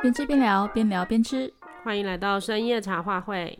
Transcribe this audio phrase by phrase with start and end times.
[0.00, 1.52] 边吃边聊，边聊边吃。
[1.82, 3.58] 欢迎来到深夜茶话会。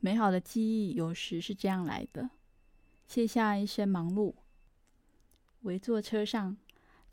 [0.00, 2.28] 美好的记忆有时是这样来的：
[3.06, 4.34] 卸下一身忙碌，
[5.62, 6.56] 围坐车上，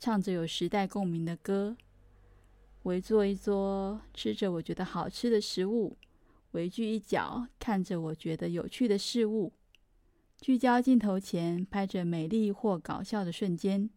[0.00, 1.76] 唱着有时代共鸣的歌；
[2.82, 5.96] 围坐一桌，吃着我觉得好吃的食物；
[6.50, 9.52] 围聚一角，看着我觉得有趣的事物；
[10.40, 13.88] 聚焦镜头前，拍着美丽或搞笑的瞬间；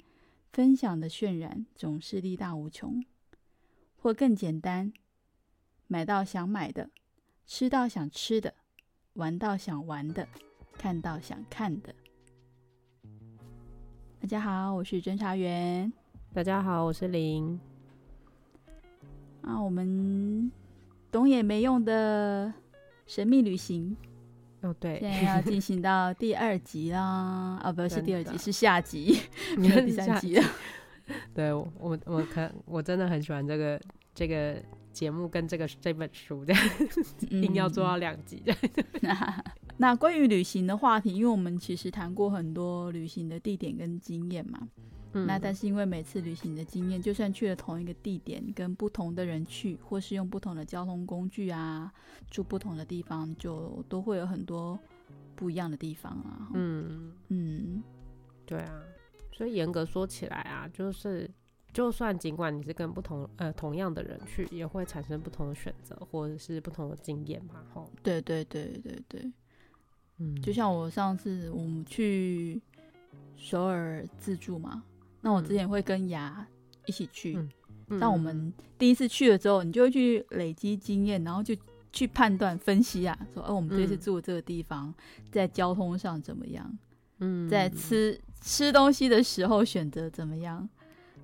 [0.52, 3.04] 分享的渲染总是力大无穷。
[4.08, 4.94] 或更简单，
[5.88, 6.90] 买到想买的，
[7.46, 8.54] 吃到想吃的，
[9.16, 10.26] 玩到想玩的，
[10.78, 11.94] 看到想看的。
[14.22, 15.92] 大家好，我是侦查员。
[16.34, 17.60] 大家好，我是林。
[19.42, 20.50] 啊，我们
[21.12, 22.54] 懂也没用的
[23.08, 23.94] 神秘旅行。
[24.62, 27.60] 哦，对，现在要进行到 第二集啦。
[27.62, 29.20] 啊，不是第二集，是下集，
[29.60, 30.44] 没有第三集了。
[31.34, 33.80] 对我，我我可我真的很喜欢这个
[34.18, 34.60] 这个
[34.92, 36.52] 节目跟这个这本书的，
[37.30, 38.42] 一定要做到两集。
[39.00, 39.44] 那
[39.78, 44.68] 那关于旅行的话题，因为我们其实谈过很多旅行的地点跟经验嘛。
[45.14, 51.94] 嗯、那但是因为每次旅行的经验，就算去了同一个地点，跟不同的人去，或是用不同的交通工具啊，
[52.32, 54.80] 住不同的地方，就都会有很多
[55.36, 56.50] 不一样的地方啊。
[56.56, 57.84] 嗯嗯，
[58.48, 58.82] 对啊。
[59.32, 61.27] 所以严格说起来啊，就是
[61.78, 67.62] 就算尽管你是跟不同呃同样的人去，也会产生不同的选择或者是不同的经验嘛。
[67.72, 69.32] 吼，对对对对对，
[70.18, 72.60] 嗯，就像我上次我们去
[73.36, 74.84] 首尔自助嘛，
[75.22, 76.48] 那我之前会跟雅
[76.88, 77.48] 一起去，嗯
[77.90, 81.56] 嗯、但我们第一次去了之后，你就会去累积经验，然后就
[81.94, 86.76] 去判断分析啊，说，哦，我们这次住的这个地方、嗯、在交通上怎么样？
[87.20, 90.68] 嗯，在吃吃东西的时候选择怎么样，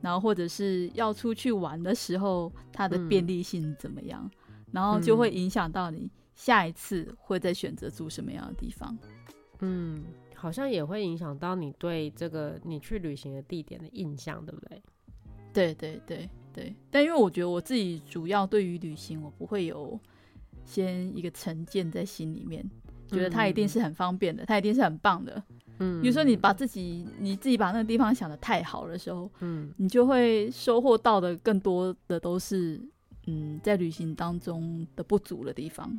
[0.04, 8.98] 然后或者是要出去玩的时候，它的便利性怎么样，嗯、然后就会影响到你下一次会再选择住什么样的地方。
[9.62, 10.04] 嗯，
[10.36, 14.84] 好像也会影响到你对这个你去旅行的地点的印象，对不对？
[15.54, 16.76] 对对对对。
[16.92, 19.98] 但因为我觉得我自己主要对于旅行，我不会有
[20.66, 22.70] 先一个成见在心里面，
[23.08, 25.42] 觉得它一定是很方便的，它一定是很棒的。
[25.80, 32.82] 嗯，比如说你把自己你自己把那个地方想的太好的时候，嗯，你就会收获到的更多的都是，
[33.28, 35.98] 嗯，在旅行当中的不足的地方。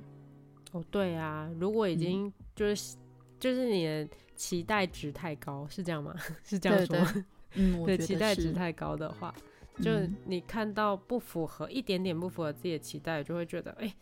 [0.73, 2.99] 哦，对啊，如果已经就是、嗯、
[3.39, 6.15] 就是你的期待值太高，是这样吗？
[6.45, 7.13] 是这样说吗？
[7.13, 7.25] 对，对，
[7.55, 9.34] 嗯，我觉得期待值太高的话，
[9.81, 9.91] 就
[10.25, 13.95] 你看到不符合一点点不符合自己的期待，就会觉得，哎、欸，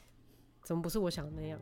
[0.63, 1.59] 怎么不是我想的那样？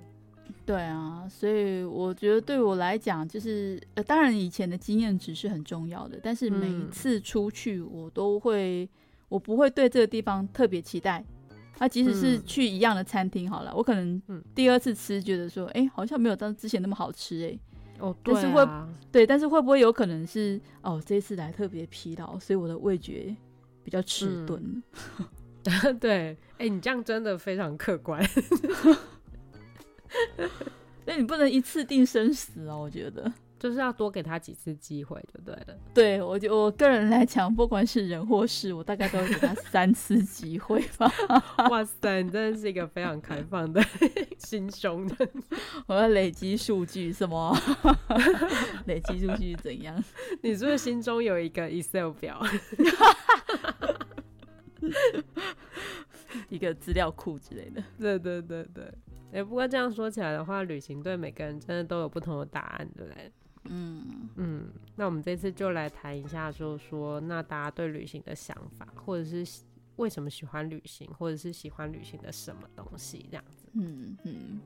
[0.66, 8.88] 对啊，所以我觉得对我来讲，就是呃，当然以前的经验值是很重要的，但是每一次出去，我都会，嗯、
[9.30, 11.24] 我不会对这个地方特别期待。
[11.78, 14.22] 那、啊、即使是去一样的餐厅好了，嗯、我可能
[14.54, 17.58] 第二次吃，觉得说，哎、欸，好像没有当之前那么好吃，哎，
[17.98, 18.68] 哦，对、啊，但是会，
[19.10, 23.34] 对，但是会不会有可能是，哦，这次来特别疲劳，所以我的味觉
[23.82, 24.62] 比较迟钝。
[25.64, 28.22] 嗯、 对，哎、欸，你这样真的非常客观。
[31.06, 35.76] 那你不能一次定生死哦，我觉得就是要多给他几次机会就对了。
[35.92, 41.12] 对，我就我个人来讲，不管是人或事，我大概都会给他三次机会吧。
[41.70, 43.82] 哇塞，你真的是一个非常开放的
[44.38, 45.28] 心胸的。
[45.86, 47.54] 我要累积数据，什么？
[48.86, 50.02] 累积数据怎样？
[50.42, 52.40] 你是不是心中有一个 Excel 表？
[56.48, 57.82] 一个资料库之类的？
[57.98, 58.84] 对对对对。
[59.32, 63.32] 哎、欸，不过这样说起来的话，旅行对每个人真的都有不同的答案，对不对？
[63.68, 64.68] 嗯嗯。
[64.96, 69.62] 那我们这次就来谈一下，就是说，那大家对旅行的想法，或者是
[69.96, 73.66] 为什么喜欢旅行，或者是喜欢旅行的什么东西，这样子。
[73.74, 74.60] 嗯嗯。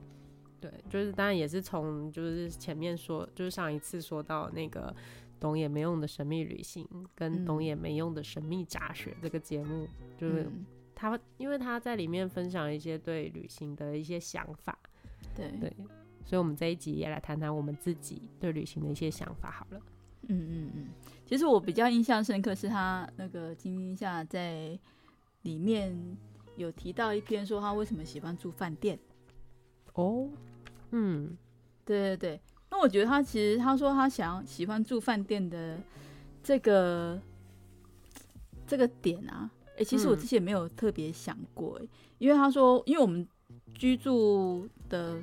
[0.59, 4.91] 对，就是当然也是从就是前面说，就是上一次说到那个
[5.39, 9.87] 懂也没用的神秘旅行，跟懂也没用的神秘杂学这个节目，
[10.17, 10.49] 就是。
[10.95, 14.77] 嗯他因为他在里面分享一些对旅行的一些想法，
[15.35, 15.69] 对对，
[16.25, 19.81] 所以我们这一集也来谈谈我们自己对旅行的一些想法好了。
[20.29, 20.87] 嗯嗯嗯，
[21.25, 24.79] 其实我比较印象深刻是他那个金星夏在
[25.41, 25.95] 里面
[26.55, 28.97] 有提到一篇说他为什么喜欢住饭店。
[29.93, 30.29] 哦，
[30.91, 31.37] 嗯，
[31.83, 35.77] 对对对，那我觉得他其实他说他想喜欢住饭店的
[36.41, 37.21] 这个
[38.65, 39.51] 这个点啊。
[39.75, 41.87] 哎、欸，其实我之前没有特别想过，哎，
[42.17, 43.27] 因为他说，因为我们
[43.73, 45.17] 居住的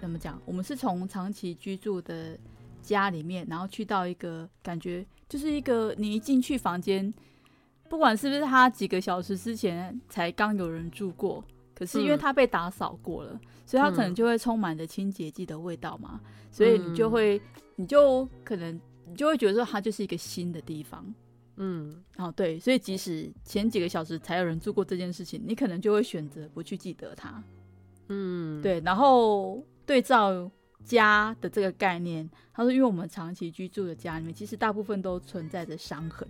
[0.00, 2.38] 怎么讲，我们是从长期居住的
[2.82, 7.12] 家里面，然后去到一个感觉就是一个你一进去房间，
[7.88, 11.42] 不管是不是他几个小时之前才刚有人住过，
[11.74, 17.40] 可是因为他被打扫过了，嗯、所以他可能就会充满着清洁剂的味道嘛，嗯、所以你就会，
[17.76, 21.14] 你就可能你就会觉得说它就是一个新的地方，
[21.56, 27.42] 嗯，哦对，所以即使前几个小时才有人做过这件事情，你可能就会选择不去记得它，
[28.08, 30.50] 嗯，对，然后对照
[30.84, 36.28] 家的这个概念，他说，因为我们长期居住的家里面，其实大部分都存在着伤痕。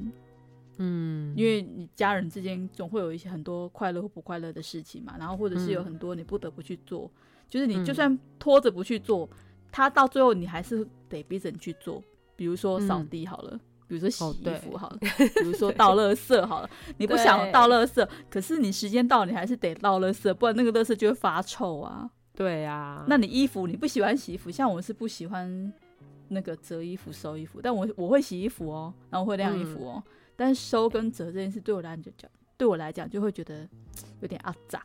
[0.78, 9.28] 嗯，因为你家人之间总会有一些很多快乐或不快乐的事情嘛，然后或者是有很多你不得不去做，嗯、就是你就算拖着不去做，
[9.72, 12.02] 他、嗯、到最后你还是得逼着你去做。
[12.36, 22.10] 比如说扫地好了，嗯、比如说洗衣服好了， 哦、比如说倒垃圾好了，你不想倒垃圾，可是你时间到了，你还是得倒垃圾，不然那个垃圾就会发臭啊。
[22.34, 25.72] 对呀、啊，那你衣服你不喜欢洗衣服，像我是不喜欢
[26.28, 30.02] 那个折衣服、收衣服，但我我会洗衣服哦，然后会晾衣服哦。
[30.04, 33.66] 嗯但是收跟折这件事对我来讲，对我来讲就会觉得
[34.20, 34.82] 有点阿杂。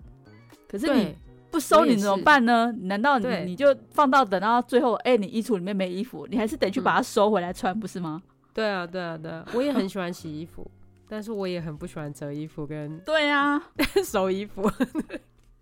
[0.66, 1.14] 可是你
[1.52, 2.74] 不收你怎么办呢？
[2.84, 8.22] 难道你你就放到等到最后，哎、欸，你衣橱里面没衣服，你还是得去把它收回来穿，嗯、不是吗？
[8.54, 9.48] 对啊，对啊，对啊。
[9.54, 10.70] 我也很喜欢洗衣服，
[11.08, 13.62] 但是我也很不喜欢折衣服跟 对啊
[14.04, 14.70] 收衣服。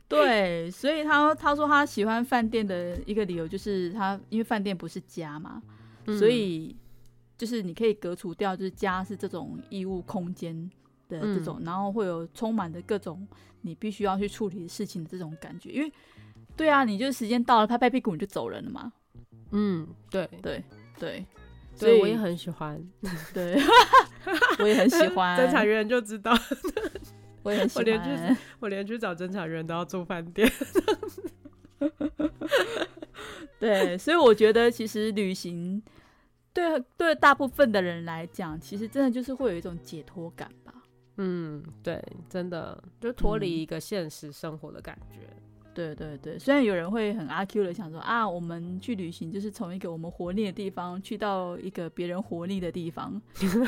[0.07, 5.61] 对，所以他他说他喜欢饭店的一个理由就是他因为饭店不是家嘛，
[6.05, 6.75] 嗯、所以。
[7.39, 10.53] 就是你可以隔除掉，就是家是这种异物空间
[11.07, 13.25] 的这种，嗯、然后会有充满着各种
[13.61, 15.71] 你必须要去处理的事情的这种感觉。
[15.71, 15.89] 因为，
[16.57, 18.91] 对啊，你就是时间到了，拍拍屁股你就走人了嘛。
[19.51, 20.61] 嗯，对对
[20.99, 21.25] 对，
[21.79, 22.83] 所以我也很喜欢。
[23.33, 23.57] 对，
[24.59, 25.37] 我也很喜欢。
[25.39, 26.37] 侦查员就知道，
[27.43, 27.83] 我也很喜欢。
[27.83, 30.51] 我连去，我连去找侦查员都要住饭店。
[33.59, 35.81] 对，所以我觉得其实旅行。
[36.51, 40.73] 对，对大部分的人来讲，其实真的就是会有一种解脱感吧。
[41.17, 45.19] 嗯，对，真的就脱离一个现实生活的感觉。
[45.29, 45.48] 嗯、
[45.79, 53.21] 对对对，虽然有人会很阿 Q 的想说啊，我们去旅行就是从一个我们活腻的地方去到一个别人活腻的地方，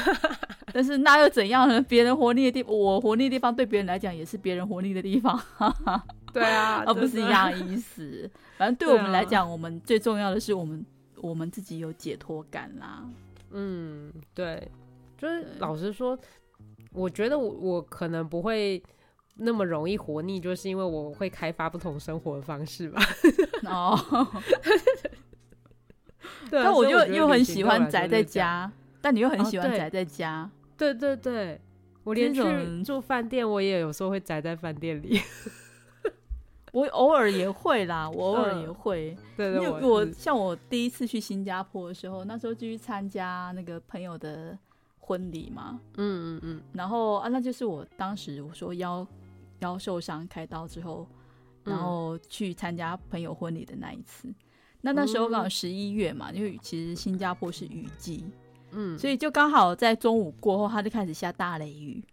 [0.73, 1.81] 但是那又怎样呢？
[1.87, 5.39] 别人活腻的地方，我活腻的地方对别人来讲也是别人活腻的地方。
[6.33, 8.29] 对啊，而不是一样的意思。
[8.57, 10.85] 反正对我们来讲，啊、我们最重要的是我们。
[11.23, 13.07] 我们自己有解脱感啦，
[13.51, 14.67] 嗯，对，
[15.19, 16.17] 就是老实说，
[16.93, 18.81] 我觉得我我可能不会
[19.41, 23.01] 那么容易活腻，就是因为我会开发不同生活的方式吧。
[23.65, 24.27] 哦，
[26.49, 28.71] 但我就又很喜欢宅在家，
[29.01, 31.61] 但你又很喜欢宅在家，哦，对，对对对，
[32.03, 32.41] 我连去
[32.83, 35.19] 住饭店，我也有时候会宅在饭店里。
[36.71, 39.13] 我偶尔也会啦，我偶尔也会。
[39.35, 44.57] 对对，因为我像我第一次去新加坡的时候，那时候就去参加那个朋友的
[44.99, 45.81] 婚礼嘛。
[45.97, 46.61] 嗯嗯嗯。
[46.71, 49.05] 然后啊，那就是我当时我说腰
[49.61, 51.07] 腰受伤开刀之后，
[51.63, 54.31] 然后去参加朋友婚礼的那一次。
[54.81, 58.25] 那那时候刚好十一月嘛，因为其实新加坡是雨季，
[58.71, 62.03] 嗯，所以就刚好在中午过后，它就开始下大雷雨。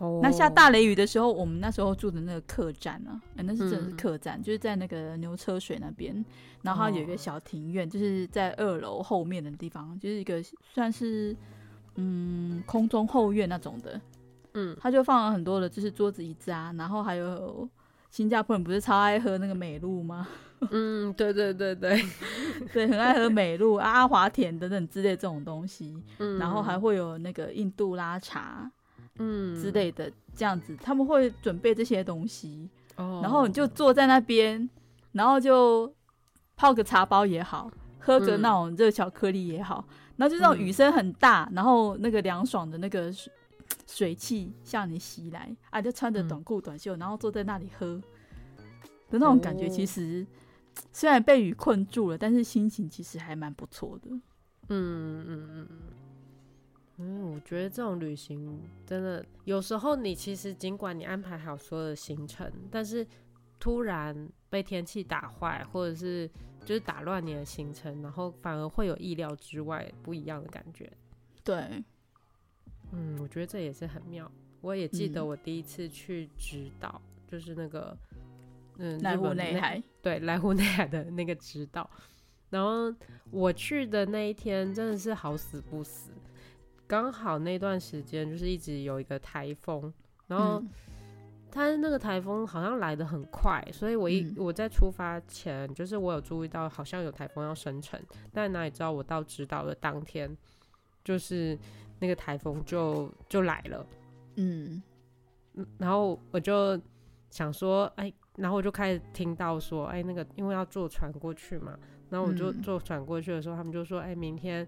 [0.00, 0.22] Oh.
[0.22, 6.24] 那下大雷雨的时候，我们那时候住的那个客栈呢、啊欸，那是真的是客栈，嗯、就是在那个牛车水那边，
[6.62, 10.40] 然后它有一个小庭院，就是在二楼后面的地方，就是一个
[10.72, 11.36] 算是
[11.96, 14.00] 嗯空中后院那种的，
[14.54, 17.68] 嗯，他就放了很多的，就是桌子椅子啊，然后还有
[18.10, 20.26] 新加坡人不是超爱喝那个美露吗？
[20.70, 22.02] 嗯，对对对对，
[22.72, 28.70] 对，很爱喝美露、阿华田等等之类这种东西，嗯，然后还会有那个印度拉茶。
[29.18, 29.54] 嗯。
[29.54, 34.68] 之类的这样子，他们会准备这些东西，哦、然后你就坐在那边，
[35.12, 35.92] 然后就
[36.56, 43.12] 泡个茶包也好，喝个那种热巧克力也好，嗯、然后就那种雨声很大，然后那个凉爽的那个
[43.86, 48.00] 水水汽向你袭来，啊，就穿着短裤短袖，然后坐在那里喝
[49.10, 54.10] 的那种感觉，其实、哦、虽然被雨困住了，但是心情其实还蛮不错的。
[54.68, 55.68] 嗯嗯嗯。
[57.00, 63.06] 嗯，我觉得这种旅行真的有时候，你其实尽管你安排好所有的行程，但是
[63.60, 66.28] 突然被天气打坏，或者是
[66.64, 70.92] 就是打乱你的行程，然后反而会有意料之外不一样的感觉。
[71.44, 71.84] 对，
[72.92, 74.30] 嗯，我觉得这也是很妙。
[74.60, 77.96] 我也记得我第一次去直岛，嗯、就是那个
[78.78, 81.88] 嗯，濑户内海，对，濑户内海的那个直岛。
[82.50, 82.92] 然后
[83.30, 86.10] 我去的那一天真的是好死不死。
[86.86, 89.92] 刚好那段时间就是一直有一个台风，
[90.26, 90.62] 然后
[91.50, 98.00] 它那个台风好像来的很快，所以我一我在出发前就是我有注意到好像有台风要生成，
[98.32, 100.34] 但哪里知道我到直岛的当天，
[101.04, 101.58] 就是
[101.98, 103.86] 那个台风就就来了，
[104.36, 104.82] 嗯，
[105.78, 106.80] 然后我就
[107.30, 111.78] 想说，哎，然后我就开始听到说，哎，那个因为要坐船过去嘛，
[112.10, 114.66] 然后我就坐船过去的时候，他们就说，哎，明天。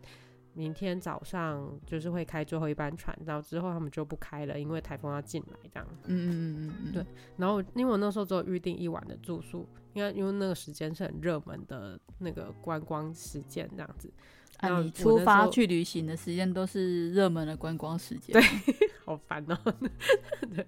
[0.53, 5.89] 明天早上就是会开最后一班船，然后之后他们就不开了，因为台风要进来这样。
[6.07, 7.07] 嗯嗯嗯嗯对。
[7.37, 14.13] 然后因为我那时候只有预定一晚的住宿，因为因为那个时间是很热门的那个观光时间这样子。
[14.61, 18.33] 啊，你出发去旅行的时间都是热门的观光时间。
[18.33, 18.43] 对，
[19.05, 19.59] 好烦哦。
[20.55, 20.67] 对，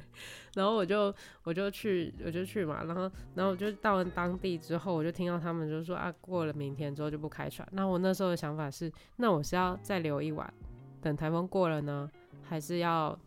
[0.55, 3.03] 然后我就我就去我就去嘛，然后
[3.35, 7.69] 然后我就到了当地之后，我就听到他们就说啊，过了明天之后就不开船。
[7.73, 10.53] 那我那时候的想法是，那我是要再留一晚，
[11.01, 12.11] 等台风过了呢，
[12.43, 13.19] 还是要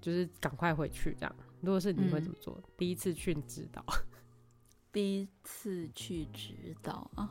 [0.00, 1.34] 就是赶快回去这样？
[1.60, 2.54] 如果是你会怎么做？
[2.58, 3.84] 嗯、 第一次去指导，
[4.92, 7.30] 第一次去指导啊。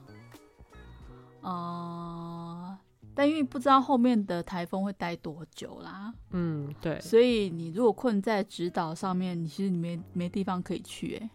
[1.47, 2.77] 哦、呃，
[3.15, 11.29] 但因为不知道后面的台风会待多久啦，嗯，对，所以你如果困在直岛上面，你其实你没没地方可以去、欸，哎，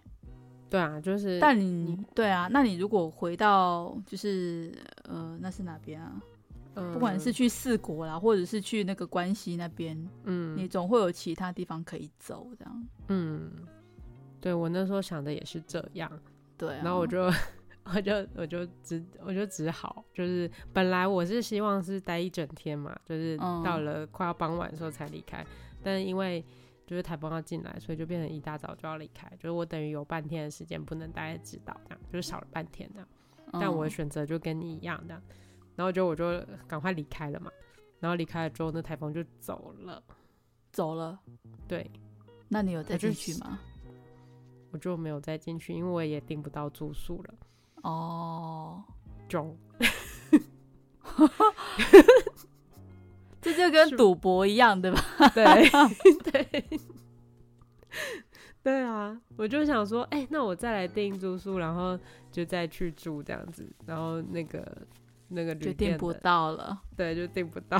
[0.69, 6.21] 对啊，就是，但你对啊，那你如果回到就是呃，那是哪边啊？
[6.75, 13.50] 嗯，不管是去四国啦，或者是去那个关西那边，嗯，你总会有其他地方可以走，这样，嗯，
[14.42, 16.12] 对我那时候想的也是这样，
[16.59, 17.31] 对、啊，然后我就。
[17.84, 25.46] 我就我就只我就只好就是本来我是希望是待一整天嘛，就是到了快要傍晚的时候才离开，嗯、
[25.82, 26.44] 但是因为
[26.86, 33.08] 就是台风要进来，所以就变成一大早就要离开，就是我等于有半天的时间不能待在直岛这样，就是少了半天这样。
[33.52, 35.20] 但我的选择就跟你一样的，
[35.74, 37.50] 然后就我就赶快离开了嘛，
[37.98, 40.02] 然后离开了之后，那台风就走了，
[40.70, 41.18] 走了。
[41.66, 41.90] 对，
[42.48, 43.58] 那你有再进去吗？
[44.70, 47.34] 我就没有再进去，因为我也订不到住宿了。
[47.82, 48.82] 哦，
[49.28, 49.56] 中，
[53.40, 55.00] 这就跟赌博一样，对吧？
[55.34, 55.44] 对
[56.30, 56.78] 对
[58.62, 59.20] 对啊！
[59.36, 61.98] 我就想说，哎、欸，那我再来订住宿，然后
[62.30, 64.64] 就再去住这样子，然后那个
[65.28, 67.76] 那个旅店就订不到了，对，就订不到。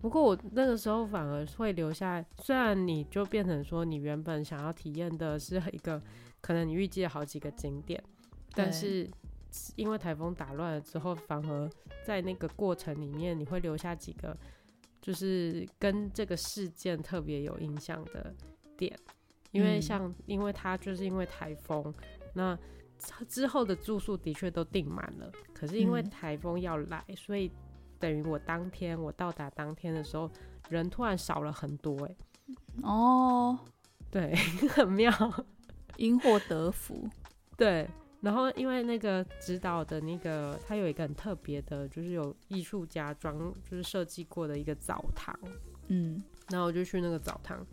[0.00, 6.02] 不过我那个时候反而会留下，虽然你就变成说，你原本想要体验的是一个，
[6.40, 8.02] 可能你预计了好几个景点。
[8.56, 9.08] 但是，
[9.76, 11.70] 因为台风打乱了之后，反而
[12.02, 14.34] 在那个过程里面，你会留下几个，
[15.02, 18.34] 就是跟这个事件特别有印象的
[18.76, 18.98] 点。
[19.52, 21.94] 因为像，因为它就是因为台风，
[22.34, 22.58] 那
[23.28, 25.30] 之后的住宿的确都订满了。
[25.54, 27.50] 可是因为台风要来，所以
[27.98, 30.30] 等于我当天我到达当天的时候，
[30.68, 31.96] 人突然少了很多。
[32.06, 32.16] 哎，
[32.82, 33.58] 哦，
[34.10, 34.34] 对，
[34.68, 35.10] 很妙，
[35.96, 37.08] 因祸得福，
[37.56, 37.88] 对。
[38.26, 45.32] 然后，因为那个指导的那个，他有一个很特别的，就是有艺术家装，就是设计过的一个澡堂。
[45.86, 47.64] 嗯，然后我就去那个澡堂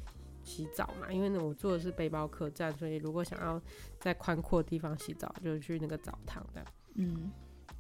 [0.44, 1.12] 洗澡嘛。
[1.12, 3.60] 因为呢，我住的是背包客栈，所以如果想要
[4.00, 6.64] 在宽阔地方洗澡，就去那个澡堂的。
[6.98, 7.32] 嗯，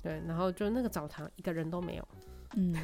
[0.02, 0.14] 对。
[0.26, 2.08] 然后就那个澡堂一个人都没有。
[2.56, 2.76] 嗯。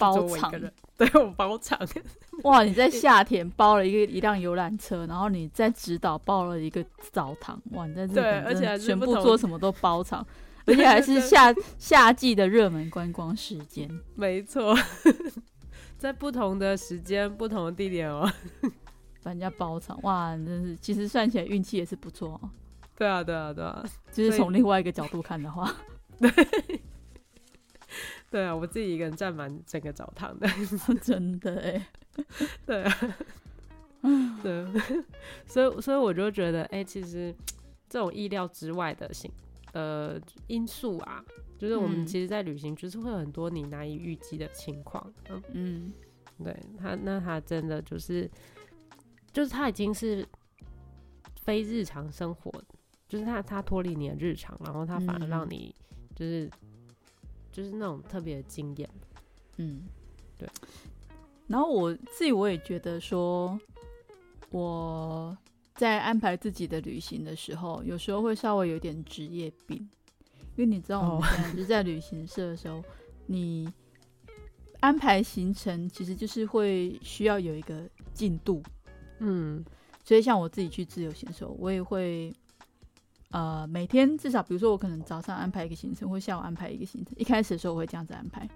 [0.00, 0.50] 包场，
[0.96, 1.78] 对，我包场。
[2.44, 7.60] 哇，你在夏天包了一个一辆游览车，然后你在直岛包了一个澡堂。
[7.72, 10.26] 哇，你在日本而且全部做什么都包场，
[10.64, 13.86] 而且还是夏夏季的热门观光时间。
[14.14, 14.74] 没错，
[15.98, 18.26] 在不同的时间、不同的地点哦，
[19.22, 20.00] 把人家包场。
[20.02, 22.50] 哇，真是，其实算起来运气也是不错哦。
[22.96, 25.70] 对啊，对啊，对啊，就是从另外一个角度看的话，
[26.18, 26.30] 对。
[28.30, 30.46] 对啊，我自己一个人占满整个澡堂的，
[31.02, 31.88] 真的哎，
[32.64, 32.92] 对啊，
[34.40, 34.64] 对，
[35.46, 37.34] 所以所以我就觉得，哎、欸，其实
[37.88, 39.28] 这种意料之外的行
[39.72, 41.24] 呃因素啊，
[41.58, 45.92] 就是我们其实，在旅行就是会有很多你难以预计的情况，嗯嗯，
[46.44, 48.30] 对他，那他真的就是，
[49.32, 50.24] 就是他已经是
[51.42, 52.52] 非日常生活，
[53.08, 55.74] 就是他他脱离你的日常，然后他反而让你
[56.14, 56.48] 就是。
[57.52, 58.88] 就是那种特别的经验，
[59.56, 59.82] 嗯，
[60.38, 60.48] 对。
[61.48, 63.58] 然后我自己我也觉得说，
[64.50, 65.36] 我
[65.74, 69.78] 在安排自己的旅行的时候，有时候会稍微有点职业病，
[70.56, 72.82] 因为你知道我们现在就在旅行社的时候，
[73.26, 73.72] 你
[74.78, 78.62] 安排行程其实就是会需要有一个进度，
[79.18, 79.64] 嗯，
[80.04, 82.32] 所以像我自己去自由行的时候，我也会。
[83.30, 87.14] 呃，每天至少，比如说我可能早上安排一个行程，或下午安排一个行程。
[87.16, 88.48] 一开始的时候我会这样子安排，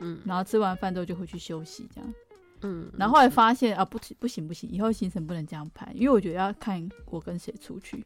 [0.00, 2.14] 嗯，然后吃完饭之后就会去休息，这样，
[2.60, 8.04] 嗯，然后后来发现啊，不行不行不行，以后行程不能这样排，因为我觉得要看我跟谁出去。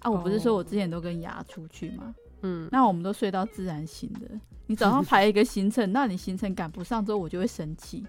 [0.00, 2.14] 啊，我不是说我之前都跟牙出去吗？
[2.42, 4.28] 嗯，那我们都睡到自然醒的。
[4.66, 8.06] 你早上排一个行程，那你行程赶不上之后，我就会生气。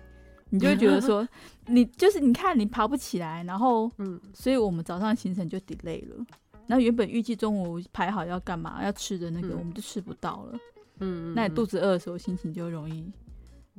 [0.52, 1.28] 你就会觉得说，
[1.68, 6.26] 你就是你看你爬不起来，然后，嗯，所以我们早上行程就 delay 了。
[6.70, 10.60] 然后原本预计中午排好要干嘛要吃的那个，我们就吃不到了。
[11.00, 13.12] 嗯，那你肚子饿的时候，心情就容易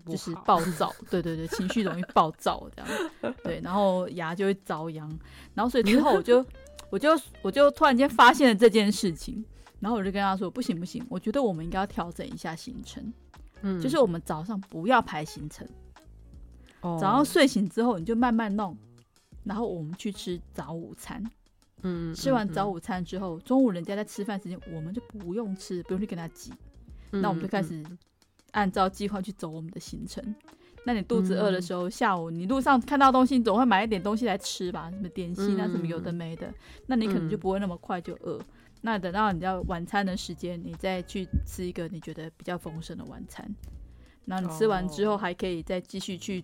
[0.04, 3.34] 就是暴躁， 对对对，情绪容易暴躁这样。
[3.44, 5.08] 对，然后牙就会遭殃。
[5.54, 6.44] 然后所以之后我就
[6.90, 7.10] 我就
[7.42, 9.44] 我就突然间发现了这件事情，
[9.78, 13.12] 然后我就跟他说，不行不行，我觉得我们应该要调整一下行程。
[13.62, 15.64] 嗯，就是我们早上不要排行程。
[16.82, 18.76] 早上睡醒之后，你就慢慢弄，
[19.44, 21.22] 然后我们去吃早午餐。
[21.82, 26.52] 嗯，吃完早午餐之后，中午人家在吃饭时间，我们就不用吃，不用去跟他挤。
[27.10, 27.84] 那我们就开始
[28.52, 30.34] 按照计划去走我们的行程。
[30.84, 34.90] 那你肚子饿的时候，下午你路上看到东西，你总会买一点东西来吃吧？
[34.90, 36.52] 什么点心啊，什么有的没的。
[36.86, 38.40] 那你可能就不会那么快就饿。
[38.82, 43.54] 那等到你要晚餐的时间，你再去吃一个你觉得比较丰盛的晚餐。
[44.24, 46.42] 那你吃完之后，还可以再继续去。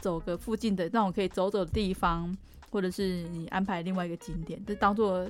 [0.00, 2.32] 走个附近的那种可以走走的地方，
[2.70, 5.28] 或者是你安排另外一个景点，就当做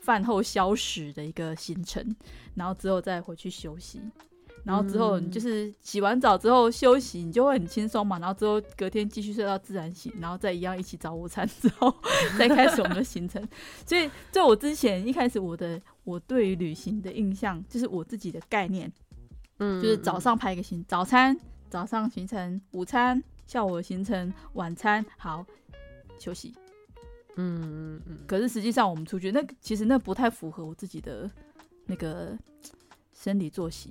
[0.00, 2.14] 饭后消食的一个行程，
[2.54, 4.00] 然后之后再回去休息，
[4.64, 11.94] 然后之后你就是洗完澡之后休息，你就会很轻松嘛，然后之后隔天继续睡到自然醒，然后再一样一起早午餐之后
[12.38, 13.46] 再开始我们的行程。
[13.86, 18.92] 所以在我之前一开始我的我对于旅行的印象，就是我自己的概念，
[19.58, 21.38] 嗯，就是早上排一个行早餐。
[21.70, 25.42] 早上行程，午餐，下午的行程，晚餐，好
[26.22, 26.54] 休息。
[27.36, 28.18] 嗯嗯嗯。
[28.26, 31.28] 可是实际上我们出去，那其实那不太符合我自己的
[31.86, 32.38] 那个
[33.12, 33.90] 生理作息。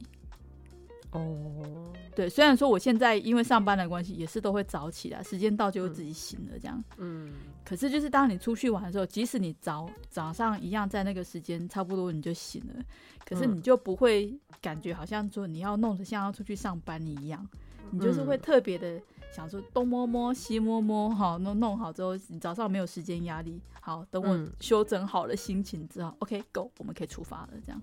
[1.12, 6.82] 哦，对，虽然说我现在因为上班的关系，也是都会早起来，时间到就会自己醒了这样。
[6.98, 7.34] 嗯。
[7.66, 12.84] 可是就是当你出去玩的时候，即使你早早上一样在那个时间差不多你就醒了，
[13.26, 17.46] 可是你就不会感觉好像说你要弄得像要出去上班一样。
[17.94, 23.62] 你就是会特别的想说东摸摸西摸摸，好弄弄好之后，你早上没有时间压力。
[23.80, 27.50] 好，等我修整好了心情之后，嗯，OK，Go，我们可以出发了。
[27.66, 27.82] 这样，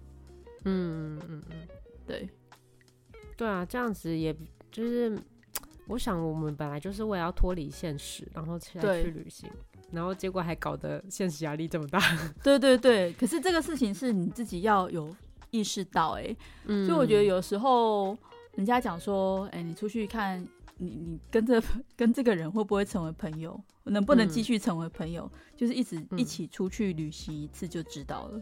[0.64, 1.68] 嗯嗯嗯，
[2.06, 2.28] 对，
[3.36, 4.32] 对啊，这样子也
[4.70, 5.18] 就是，
[5.88, 9.50] 我想我们本来就是为了要脱离现实，然后起来去旅行，
[9.90, 11.98] 然后结果还搞得现实压力这么大。
[12.44, 15.12] 对对对，可是这个事情是你自己要有
[15.50, 18.16] 意识到，欸，哎，嗯，所以我觉得有时候。
[18.54, 20.44] 人家讲说，哎、欸，你出去看，
[20.78, 21.62] 你你跟这
[21.96, 28.38] 跟这个人会不会成为朋友，能不能继续成为朋友，嗯、就是一直一起出去旅行一次就知道了。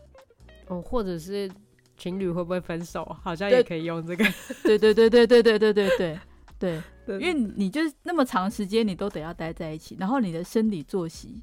[0.68, 1.51] 嗯、哦，或者是
[1.96, 4.25] 情侣会不会分手，好像也可以用这个。
[4.62, 6.20] 对对对对对对对对对
[6.59, 11.42] 对，对，因为你就是那么长时间，你都得要待在一起，然后你的生理作息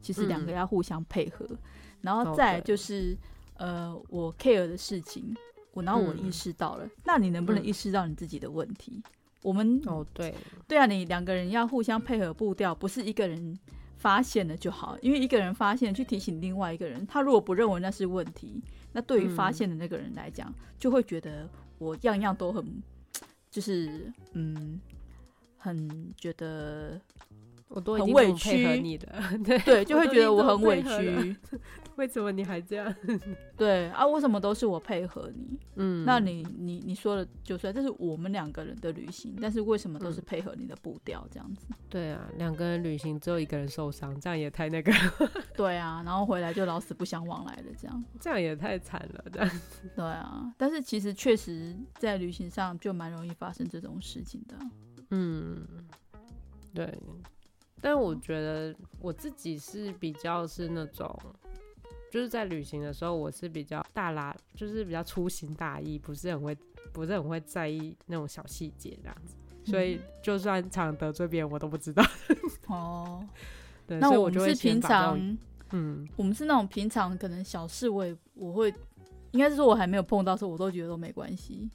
[0.00, 1.58] 其实两个要互相配合，嗯、
[2.02, 3.18] 然后再就是、okay.
[3.58, 5.34] 呃，我 care 的事情。
[5.74, 8.92] 我然后我意识到了、嗯，那你能不能意识到你自己的问题？
[8.96, 9.02] 嗯、
[9.42, 10.34] 我们哦，对
[10.66, 13.58] 对啊，你两个人要互相配合步调，不是一个人
[13.96, 22.82] 发现了就好，因为一个人发现去提醒另外一个人，他如果不认为那是问题，那对于发现的那个人来讲、嗯，就会觉得我样样都很，
[23.50, 24.80] 就是嗯，
[25.58, 27.00] 很觉得。
[27.74, 29.08] 我都很委屈你的，
[29.42, 31.34] 对对，就会觉得我很委屈。
[31.96, 32.94] 为什么你还这样？
[33.56, 35.58] 对啊，为什么都是我配合你？
[35.76, 41.66] 嗯，那你你你说了就算，这是我们两个人的旅行，但是为什么都是配合你的步调这样子？
[41.88, 44.92] 对啊，两个人旅行只有一个人受伤，这样也太那个。
[45.54, 49.50] 对啊，然后回来就老死不相往来的这样，这样也太惨了，这样。
[49.94, 54.56] 对啊，但是其实确实在旅行上就蛮容易发生这种事情的。
[55.10, 55.66] 嗯，
[56.74, 56.98] 对。
[57.84, 61.18] 但我觉得我自己是比较是那种，
[62.12, 66.54] 就是在旅行的时候，我是比较大啦，就是比较粗心大意，不是很会，
[66.92, 69.34] 不是很会在意那种小细节这样子。
[69.64, 72.04] 所以就算常得罪别人，我都不知道。
[72.68, 73.26] 哦，
[73.86, 75.18] 对，那我们是平常，
[75.70, 78.74] 嗯，我们是那种平常可能小事，我也我会，
[79.30, 81.70] 应该是说我还没有碰到时候，我都觉得都没关系。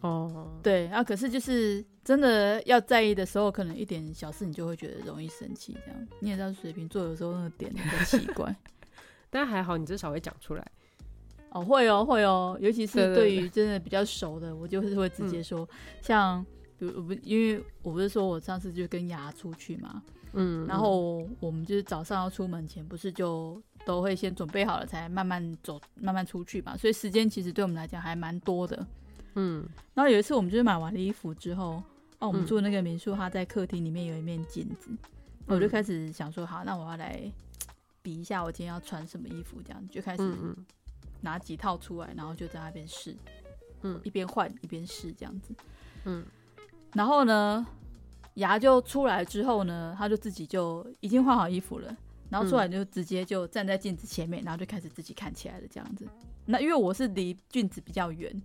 [0.00, 8.54] 哦，对啊，可是就是真的要在意的时候，可能一点小事你就会觉得容易生气，这样你也知道水瓶座有时候那个点很奇怪，
[9.36, 10.66] 但还好你至少会讲出来。
[11.50, 15.68] 哦，会哦，会哦，尤其是对于真的比较熟的，我就是会直接说，嗯、
[16.02, 16.46] 像
[16.78, 28.86] 比如我不因为我不是说我上次就跟牙出去嘛，嗯，然后我们就是早上要出门前，不是就都会先准备好了才慢慢走，慢慢出去嘛，所以时间其实对我们来讲还蛮多的。
[29.34, 31.82] 嗯，然后有一次我们就是买完了衣服之后，
[32.18, 34.90] 哦，我们住的那个民宿，它在客厅里面有一面镜子，
[35.46, 37.20] 嗯，我就开始想说，好，那我要来
[38.06, 40.22] 比一下我今天要穿什么衣服，这样就开始
[41.22, 43.16] 拿几套出来，然后就在那边试，
[43.82, 45.52] 嗯，一边换一边试这样子，
[46.04, 46.24] 嗯，
[46.94, 47.66] 然后呢，
[48.34, 51.96] 牙就出来之后呢，他就自己就已经换好衣服了，
[52.30, 56.06] 然后出来就直接就站在镜子前面，然后就开始自己看起来了这样子。
[56.44, 58.40] 那因为我是离镜子比较远，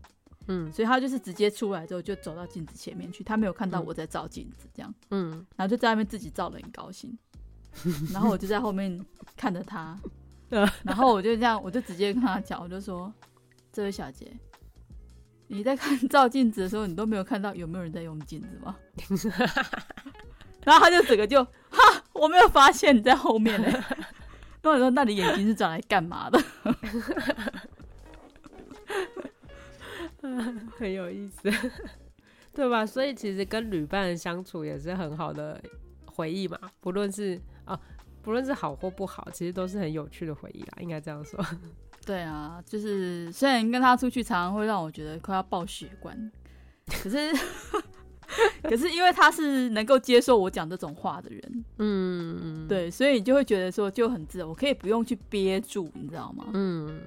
[0.47, 7.15] 嗯，所以他就是直接出来之后就走到镜子前面去，他没有看到我在照镜子这样，嗯，然后就在那边自己照的很高兴，
[8.13, 9.03] 然后我就在后面
[9.35, 9.97] 看着他，
[10.83, 13.11] 然后我就这样，我就直接跟他讲，我就说，
[13.71, 14.31] 这位小姐。
[15.47, 18.77] 你在看照镜子的时候，你都没有看到有没有人在用镜子吗？
[20.63, 23.67] 然后他就整个就哈，我没有发现你在后面呢。
[24.61, 26.39] 然后你说，那你眼睛是长来干嘛的？
[30.77, 31.51] 很有意思，
[32.53, 32.85] 对吧？
[32.85, 35.61] 所以其实跟旅伴相处也是很好的
[36.05, 37.79] 回忆嘛，不论是啊，
[38.21, 41.39] 不论是好或不好，其实都是很有趣的回忆啦，应该这样说。
[42.05, 46.31] 对啊，就是虽然跟他出去常常会让我觉得快要爆血管，
[46.87, 47.31] 可是
[48.63, 56.47] 可是因为他是能够接受我讲这种话的人，嗯，对，所以你就会觉得说就很自然，我可以不用去憋住，你知道吗？
[56.53, 56.99] 嗯，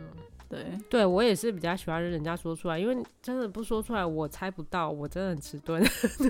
[0.49, 5.83] 对，对我也是比较喜欢人家说出来，因为真的不说出来我猜不到，我真的很迟钝，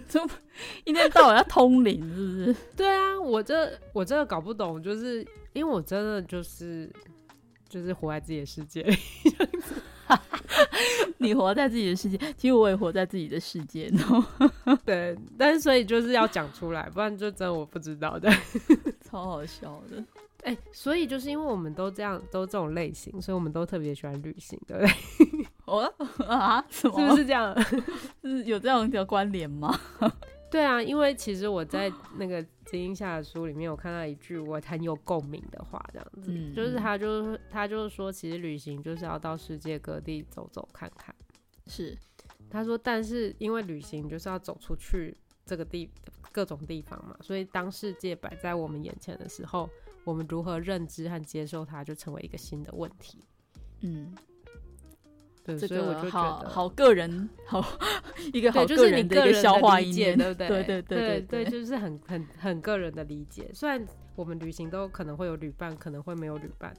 [0.08, 0.20] 就
[0.84, 2.56] 一天到晚要通灵，是不是？
[2.76, 6.90] 对啊，我这我真的搞不懂，就是因为我真的就是。
[7.66, 8.96] 就是活在自己的世界里，
[11.18, 13.90] 你活在自己的世界，其实我也活在自己的世界，
[14.86, 18.30] 对，但是所以就是要讲出来，不然就真的我不知道的，
[19.02, 20.04] 超好笑的。
[20.44, 25.46] 哎、欸，所以就是因为我们都这样，都这种类型，所以我们都特别喜欢旅行，对不对？
[25.64, 25.80] 哦
[26.28, 27.00] 啊，什么？
[27.00, 27.54] 是不是这样？
[28.22, 29.74] 是有这样的关联吗？
[30.50, 41.12] 对啊，因为其实我在那个金英夏的书里面有看到一句我很有共鸣的话，这样子，嗯、就是他就是他就是说，其实旅行就是要到世界各地走走看看。
[41.66, 41.96] 是，
[42.50, 45.90] 他说，但是因为旅行就是要走出去这个地
[46.30, 49.68] 各种地方嘛，所以当世界摆在我们眼前的时候，
[50.04, 53.18] 我们如何认知和接受它，就成为一个新的问题。
[53.80, 54.14] 嗯。
[55.46, 57.62] 对，这所以我就觉得好好个人，好
[58.32, 60.48] 一个好个人的一个消化意见，对不 对？
[60.48, 63.50] 对对对对对，就是很很很个人的理解。
[63.52, 63.86] 虽然
[64.16, 66.74] 我们旅行都可能会有旅伴，可能会没有旅伴，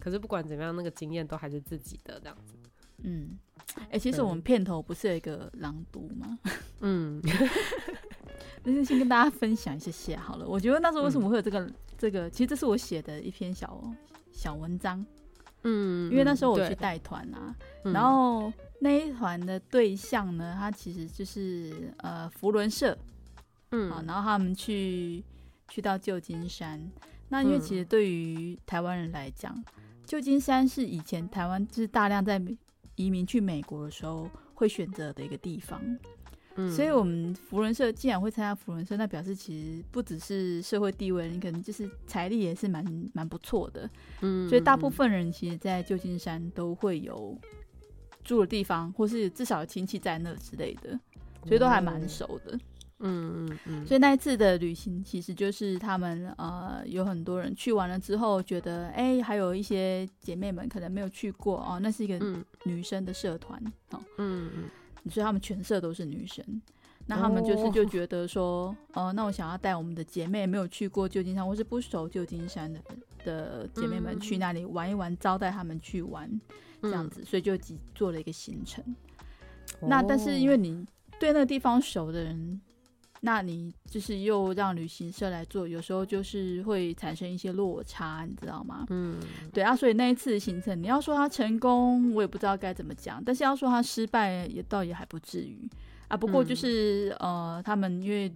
[0.00, 2.56] 可是不管怎么样，那个经验都还是自己的这样子。
[3.04, 3.38] 嗯，
[3.76, 6.36] 哎、欸，其实我们片头不是有一个朗读吗？
[6.80, 7.22] 嗯，
[8.64, 10.46] 先跟大家分享一下下好了。
[10.46, 12.30] 我觉得那时候为什么会有这个、嗯、这个？
[12.30, 13.82] 其实这是我写的一篇小
[14.30, 15.04] 小文章。
[15.64, 22.98] 嗯，因为那时候我去带团啊，嗯、然后那一团的对象呢，他其实就是呃福伦社，
[23.70, 25.22] 嗯，然后他们去
[25.68, 26.90] 去到旧金山，
[27.28, 32.42] 那因为其实对于台湾人来讲，嗯、旧金山是以前台湾就是大量在
[32.96, 35.80] 移民去美国的时候会选择的一个地方。
[36.56, 42.84] 嗯，所以，我们扶轮社既然会参加扶轮社，那表示其实不只是社会地位，你可能就是财力也是蛮
[43.14, 43.88] 蛮不错的。
[44.20, 47.38] 嗯，所以大部分人其实，在旧金山都会有
[48.22, 50.90] 住的地方，或是至少有亲戚在那之类的，
[51.46, 52.58] 所以都还蛮熟的。
[53.04, 53.86] 嗯嗯嗯。
[53.86, 62.20] 所以那一次的旅行，其实就是他们呃有很多人去完了之后，觉得哎、欸，还有一些姐妹们可能没有去过哦，那是一个
[62.64, 63.58] 女生的社团
[63.90, 64.00] 哦。
[64.18, 64.64] 嗯嗯。
[65.10, 66.44] 所以他们全社都是女生，
[67.06, 72.80] 那他们就是就觉得说，哦、呃，那我想要带我们的姐妹没有去过旧金山或是不熟旧金山的
[73.24, 76.40] 的姐妹们去那里玩一玩，招待他们去玩
[76.80, 77.56] 这样子，所以就
[77.94, 78.84] 做了一个行程。
[79.80, 80.86] 那但是因为你
[81.18, 82.60] 对那个地方熟的人，
[83.24, 88.84] 那你就是又让旅行社来做，有时候就是会产生一些落差，你知道吗？
[88.90, 89.16] 嗯，
[89.52, 95.56] 对啊，所以那一次的行程，你要说他成功，我也不知道该怎么讲；但是要说他失败，也倒也还不至于
[96.08, 96.16] 啊。
[96.16, 98.28] 不过就是、嗯、呃，他们因为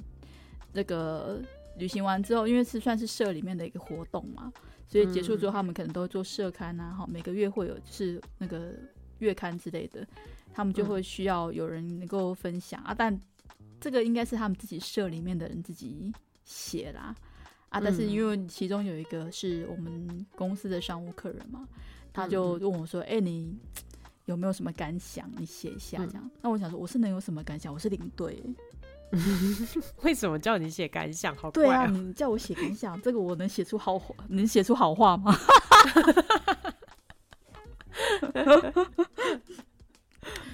[0.73, 1.43] 那个
[1.79, 4.53] 旅行完之后，因为是算是社里面的一个活动嘛，
[4.87, 8.73] 所以结束之后，他们可能都会做社刊啊，哈，每个月会有就是那个
[9.19, 10.07] 月刊之类的，
[10.55, 13.21] 他们就会需要有人能够分享啊，但。
[13.81, 16.13] 这个应该是他们自己社里面的人自己
[16.45, 17.15] 写啦，
[17.69, 21.69] 啊，但是因为其中有一个是我们公司的商务客人嘛，
[22.13, 23.55] 他就问我说：“哎、欸，你
[24.25, 25.31] 有没有什么感想？
[25.37, 27.73] 你写一下这样。”那我想说，我是能有什么感想？
[27.73, 28.43] 我是领队，
[30.03, 31.37] 为什么叫你写感想？
[31.37, 34.15] 好怪、喔、对啊，你叫我写感想， 这个我能写出好话？
[34.29, 35.37] 能写出好话吗？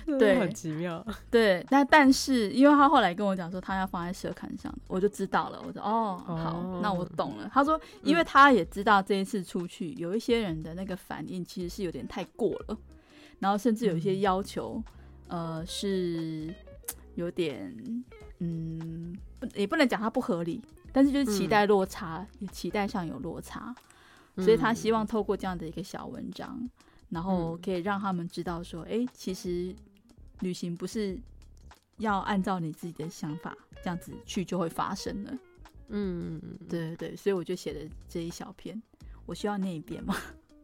[0.06, 1.04] 对，很奇妙。
[1.30, 5.62] 对，那但是因为他后来跟我讲说他要放在社刊上，我就知道了。
[5.66, 7.50] 我说哦，好，哦、那我懂了。
[7.52, 12.78] 他说，因为他也知道这一次出去，嗯、有一些人的那个反应其实是有点太过了，
[13.38, 14.82] 然后甚至有一些要求，
[15.28, 16.54] 嗯、呃，是
[17.14, 17.74] 有点，
[18.38, 20.60] 嗯，不也不能讲他不合理，
[20.92, 23.74] 但是就是期待落差，嗯、期待上有落差，
[24.36, 26.70] 所以他希望透过这样的一个小文章，嗯、
[27.10, 29.74] 然后可以让他们知道说，哎、欸，其实
[30.42, 31.18] 旅行不是
[31.96, 35.38] 要按照你自己的想法这样子去就会发生的。
[35.88, 38.80] 嗯，对对对，所以我就写了这一小篇，
[39.24, 40.14] 我需要念一遍吗？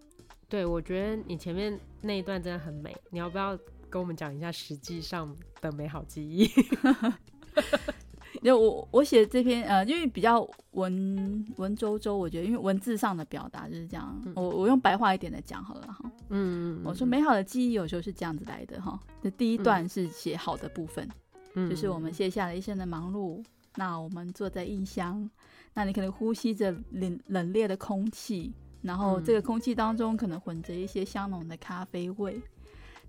[0.48, 3.58] 对，我觉得你前面那一段真的很美，你要不要
[3.90, 6.48] 跟我们讲一下实际上的美好记忆？
[8.42, 10.40] 因为我我写这篇呃，因为比较
[10.72, 16.10] 文文绉绉，我觉得因为文字上的表达就是这样，嗯、我我用白话一点的讲好了哈。
[16.30, 18.98] 嗯，我说美好的记忆有时候是这样子来的哈。
[19.22, 21.08] 这第一段是写好的部分，
[21.54, 23.42] 嗯、就是我们卸下了一身的忙碌。
[23.76, 25.28] 那我们坐在异乡，
[25.74, 32.40] 那你可能呼吸着冷冷冽的空气，然后这个空气当中可能混着一些香浓的咖啡味。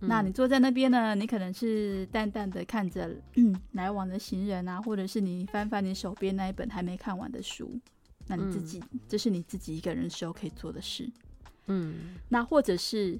[0.01, 3.15] 嗯、那你坐在那边呢，你可能是淡淡的看着
[3.73, 7.79] 来往的行人啊，或者是你翻翻你手边那一本还没看完的书。
[8.27, 11.09] 那你自己，嗯、这是你自己一个人时候可以做的事。
[11.67, 13.19] 嗯，那或者是。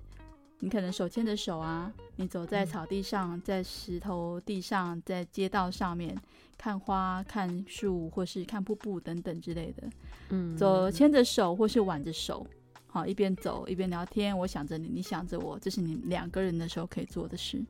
[0.62, 6.14] 你可能手牵着手啊，你走在草地上，在石头地上，在街道上面
[6.58, 9.90] 看花、看树，或是看瀑布等等之类的。
[10.32, 12.46] 嗯，走牵着手或是挽着手，
[12.90, 14.38] 好，一边走一边聊天。
[14.38, 17.64] 我想着你，你想着我，这是你两个人的时候可以做的事。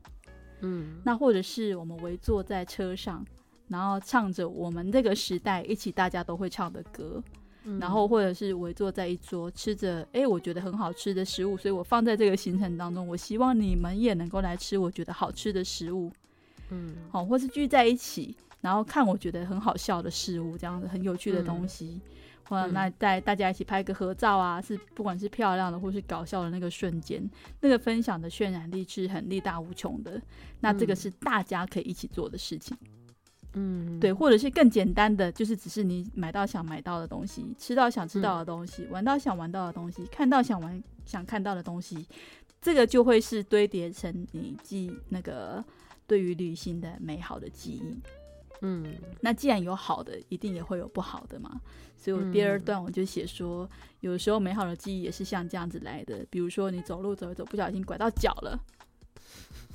[0.62, 3.24] 嗯，那或者是我们围坐在车上，
[3.68, 7.22] 然后唱着我们这个时代一起大家都会唱的歌。
[7.78, 13.06] 然后或者是围坐在一桌吃着，哎，我觉得很好吃的食物，所以我放在这个行程当中。
[13.06, 16.10] 我希望你们也能够来吃我觉得好吃的食物，
[16.70, 22.10] 嗯，好，或是聚在一起，然后看我觉得很好笑的事物，这样子很有趣的东西，嗯、
[22.50, 27.22] 或者那带大家一起拍个合照啊，是不管是漂亮的或是搞笑的那个瞬间，
[27.60, 30.20] 那个分享的渲染力是很力大无穷的。
[30.58, 32.76] 那这个是大家可以一起做的事情。
[33.52, 42.04] 嗯，对，或者是更简单的，就是只是你买到想买到的东西，吃到想吃到的东西，嗯、玩到想玩到的东西，看到想玩想看到的东西，
[42.60, 45.64] 这个就会是堆叠成你记那个
[46.08, 48.19] 对于旅行的美好的记忆。
[48.60, 51.60] 嗯，那既然有好的，一定也会有不好的嘛。
[51.96, 53.70] 所以我第二段我就写说，嗯、
[54.00, 58.58] 有时候美好的记忆也是像这样子来的，比如说你走路走一走，不小心拐到脚了。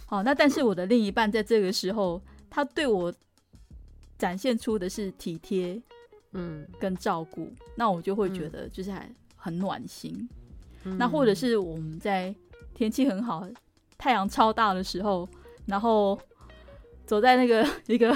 [0.06, 3.13] 好，那但是我的另一半在这个时候，他对我。
[4.17, 5.80] 展现出的是体贴，
[6.32, 10.30] 嗯，跟照顾，嗯、那我就会觉得就是还很暖心。
[10.86, 12.34] 嗯、那或者是我们在
[12.74, 13.45] 天气很好、
[13.98, 15.28] 太阳超大的时候，
[15.65, 16.17] 然后
[17.06, 18.15] 走在那个 一个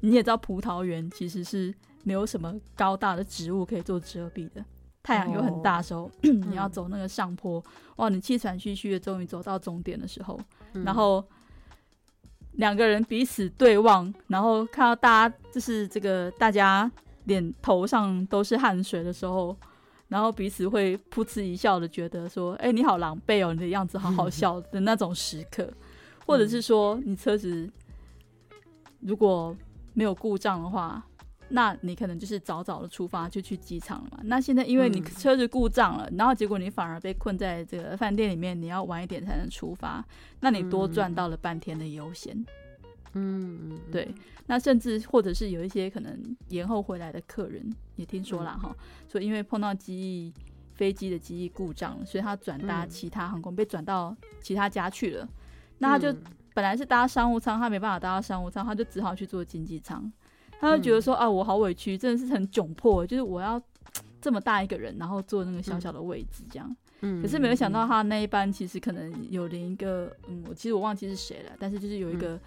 [0.00, 4.64] 你也知道，葡萄园其实是没有什么高大的植物可以做遮蔽的，
[5.02, 10.38] 太阳又很大的时候，哦、你要走那个上坡，嗯、哇，你气喘吁吁的，终于走到终点的时候，
[10.74, 11.24] 嗯、然后。
[12.58, 16.90] 两个人彼此对望，然后看到大家就是这个大家
[17.24, 19.54] 脸头上都是汗水的时候，
[20.08, 25.70] 然后彼此会噗嗤一笑的，觉得说：“哎，你好狼狈哦，你的样子好好笑的那种时刻。”
[26.24, 27.70] 或者是说，你车子
[29.06, 29.56] 如果
[29.94, 31.02] 没有故障的话。
[31.48, 34.18] 那你可能就是早早的出发就去机场了嘛。
[34.24, 40.04] 那现在因为你车子故障了，嗯、然后结果你反而被困在这个饭店里面，你要晚一点才能出发，
[40.40, 42.44] 那你多赚到了半天的油钱。
[43.12, 44.12] 嗯，对。
[44.48, 48.74] 那甚至或者是有一些可能延后回来的客人也听说了哈，
[49.08, 50.34] 说、嗯、因为碰到机翼
[50.74, 55.28] 飞机的机翼故障了，所以他转搭其他航空被转到其他家去了。
[55.78, 56.18] 那他就
[56.56, 60.10] 本来是搭商务舱，他没办法搭到商务舱，他就只好去坐经济舱。
[60.58, 63.60] 他就觉得说啊，我好委屈，真的是很窘迫，就是我要
[64.22, 66.76] 这么大一个人，然后坐那个小小的位置这样。
[67.02, 67.20] 嗯。
[67.20, 72.40] 可是没有想到他那一班其实可能有连一个，嗯，我其实我忘记是谁了，但是就是有一个、嗯、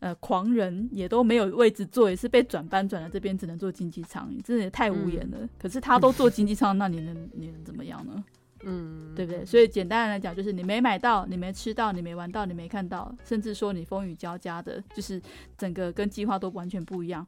[0.00, 5.38] 呃狂人也都没有位置坐，也是被转班转到这边，只能坐经济舱，真的也太无言了。
[5.40, 8.24] 嗯、可是他都坐经济舱，那你能你能怎么样呢？
[8.66, 9.44] 嗯，对不对？
[9.44, 15.20] 所以简单来讲，就是你没买到，你没吃到，你没玩到，你没看到，甚至说你风雨交加的，就是
[15.56, 17.26] 整个跟计划都完全不一样。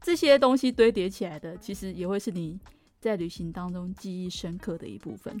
[0.00, 2.58] 这些东西堆叠起来的，其实也会是你
[2.98, 5.40] 在旅行当中记忆深刻的一部分。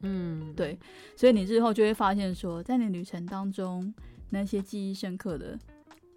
[0.00, 0.78] 嗯，对，
[1.16, 3.94] 所以你日后就会发现说，在你旅程当中
[4.28, 5.58] 那些记忆深刻的，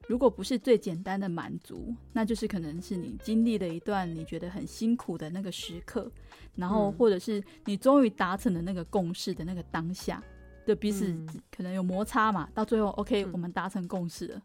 [0.08, 6.10] 如果不是最简单的满足，那就是可能是你经历了一段你觉得很辛苦的那个时刻，
[6.56, 10.24] 然后或者是你终于达成了那个共识的那个当下，
[10.66, 11.14] 就彼此
[11.52, 14.42] 可能有摩擦嘛，到最后 OK，我们达成共识了。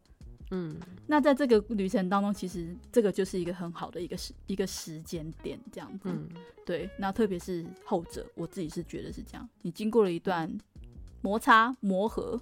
[0.55, 6.11] 嗯，那在这个旅程当中，其实这个就是一个很好的一个时一个时间点，这样子。
[6.11, 6.29] 嗯，
[6.67, 6.91] 对。
[6.99, 9.49] 那特别是后者，我自己是觉得是这样。
[9.63, 10.53] 你经过了一段
[11.23, 12.39] 摩擦磨合，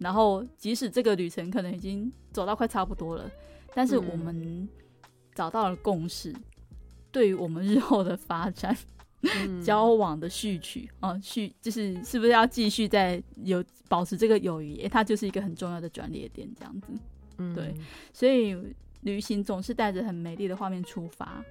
[0.00, 3.30] 然后即使这个旅程可能已经走到快差不多了，
[3.74, 4.68] 但是我们
[5.34, 6.44] 找到了共识，嗯、
[7.12, 8.76] 对于我们日后的发展、
[9.20, 14.88] 嗯、 交往的序曲啊，续就是是不是要继续在有保持这个友谊？
[14.88, 16.92] 它就是一个很重要的转捩点，这样子。
[17.38, 17.74] 嗯，对，
[18.12, 18.56] 所以
[19.02, 21.44] 旅行总是带着很美丽的画面出发。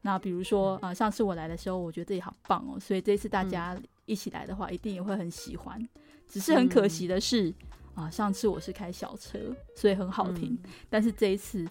[0.00, 5.86] 那比如说啊、呃，上次我来的时候，我觉得这里好棒哦，所以这次大家一起来的话，一定也会很喜欢。
[6.28, 7.52] 只是很可惜的是，
[7.94, 9.38] 啊、呃，上次我是开小车，
[9.74, 10.58] 所以很好停。
[10.88, 11.68] 但是这一次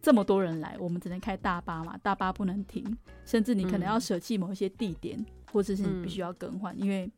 [0.00, 2.84] 这么多人来，我们只能开大巴嘛，大巴不能停，
[3.24, 7.10] 甚至你可能要舍弃某一些地点，或者是你必须要更换，因为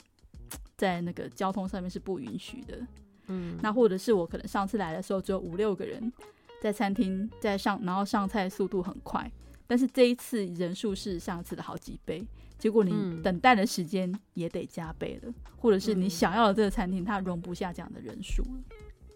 [0.76, 2.86] 在那个交通上面是不允许的。
[3.28, 6.12] 嗯，那或者是我可能上次来的时候只有五六个人
[6.60, 9.30] 在餐厅在上，然后上菜速度很快。
[9.66, 12.24] 但是这一次人数是上次的好几倍，
[12.58, 18.44] 结果你等待的时间也得加倍了，嗯、或者是你想要的这个餐厅它容不下这样的人数。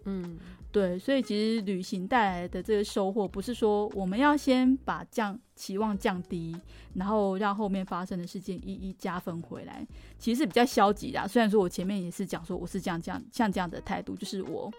[0.07, 0.39] 嗯，
[0.73, 6.57] 对，所以其实旅行带来的这个收获，不是说我们要先把降期望降低，
[6.95, 9.87] 然后让后面发生的事件一一加分回来，
[10.19, 11.29] 其实是比较消极的。
[11.29, 14.73] 虽然说我前面也是讲说我是这样这样像这样的态度，就是我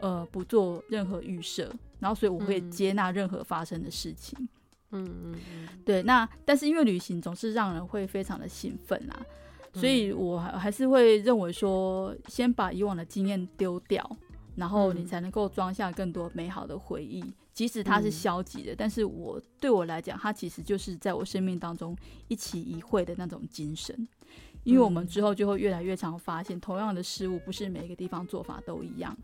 [0.00, 4.38] 呃不做任何预设，然后所以我会接纳任何发生的事情。
[4.40, 4.48] 嗯
[4.92, 9.20] 嗯嗯，对，那但是因为旅行总是让人会非常的兴奋啦，
[9.72, 14.16] 所以我还是会认为说，先把以往的经验丢掉，
[14.54, 17.24] 然后你才能够装下更多美好的回忆。
[17.54, 21.96] 即使它是消极的，但是我对我来讲，它其实就是在我生命当中
[22.28, 24.08] 一期一会的那种精神。
[24.64, 29.16] 因为我们之后就会越来越常发现，同样的事物不是每个地方做法都一样。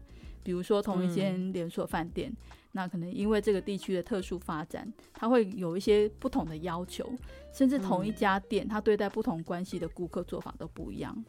[0.43, 2.33] 比如说同一间连锁饭店。
[2.73, 7.11] 那可能因为这个地区的特殊发展，它会有一些不同的要求，
[7.53, 11.25] 甚至同一家店，它对待不同关系的顾客做法都不一样。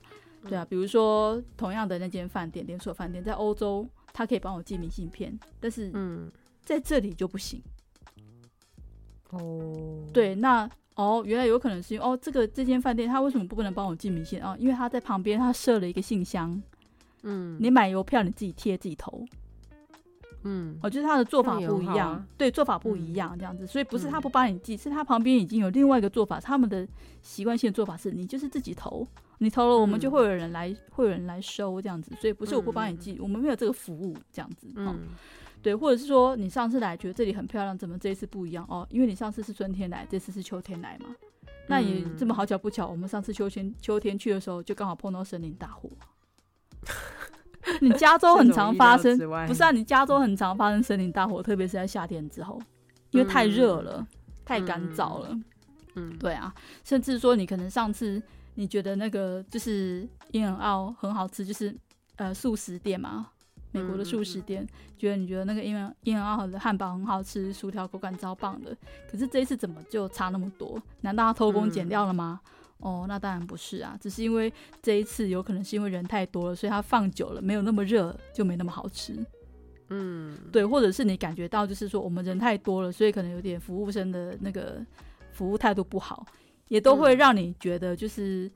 [0.47, 6.31] 对啊，比如说同样的那间饭店，连锁饭店在欧洲，它可以帮我寄明信片，但是嗯，
[6.63, 7.61] 在这里就不行。
[9.31, 14.55] 哦，对，那哦，原来有可能是哦，这个这间饭店他为什么不能帮我寄明信啊？
[14.59, 16.61] 因为他在旁边他设了一个信箱，
[17.23, 19.25] 嗯，你买邮票你自己贴自己投。
[20.43, 26.87] 嗯，哦，就是他的做法不一样，啊、对，做法不一样，这样子，嗯、所以不是他不帮你寄，是他旁边已经有另外一个做法，他们的
[27.21, 29.05] 习惯性做法是你就是自己投，
[29.39, 34.95] 你投了我们就会有人来，嗯、会有人来收这样子，所以不是我不帮你寄，嗯、我们没有这个服务这样子，嗯、哦，
[35.61, 38.65] 对，或者是说你上次来觉得这里很漂亮，怎么这一次不一样？
[38.69, 38.87] 哦？
[38.89, 41.13] 因为你上次是春天来，这次是秋天来嘛，
[41.67, 45.89] 那也这么好巧不巧，我们上次秋天秋天去的时候就刚好碰到森林大火。
[47.81, 49.17] 你加州很常发生，
[49.47, 49.71] 不是啊？
[49.71, 52.59] 你加州很常发生森林大火，特别是在夏天之后，
[53.11, 54.07] 因为太热了，嗯、
[54.45, 55.37] 太干燥了。
[55.95, 58.21] 嗯，对啊，甚至说你可能上次
[58.55, 61.75] 你觉得那个就是 In-N-Out 很好吃，就是
[62.15, 63.27] 呃素食店嘛，
[63.71, 64.65] 美国的素食店，
[64.97, 68.75] 觉得你觉得那个 In-N-Out 的汉堡很好吃，薯条口感超棒的，
[69.11, 70.81] 可是这一次怎么就差那么多？
[71.01, 72.39] 难道他偷工减料了吗？
[72.43, 79.13] 嗯哦，那当然不是啊，只是因为这一次有可能是因为人太多了，所以它放久了没有那么热，就没那么好吃。
[79.89, 84.85] 嗯，对，或者是你感觉到就是说我们人太多了，所以可能有点服务生的那个
[85.31, 86.25] 服务态度不好，
[86.67, 88.49] 也都会让你觉得就是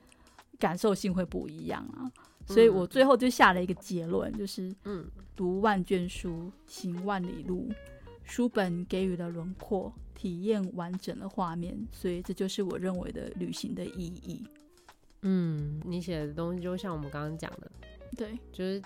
[0.60, 2.12] 感受性会不一样啊。
[2.46, 5.06] 所以我最后就下了一个结论，就是嗯，
[5.36, 7.68] 读万卷书，行万里路，
[8.24, 9.94] 书本给予了轮廓。
[10.16, 14.42] 体验完整的画面，所以这就是我认为的旅行的意义。
[15.24, 17.70] 嗯，你写的东西就像我们刚刚讲的，
[18.16, 18.82] 对，就是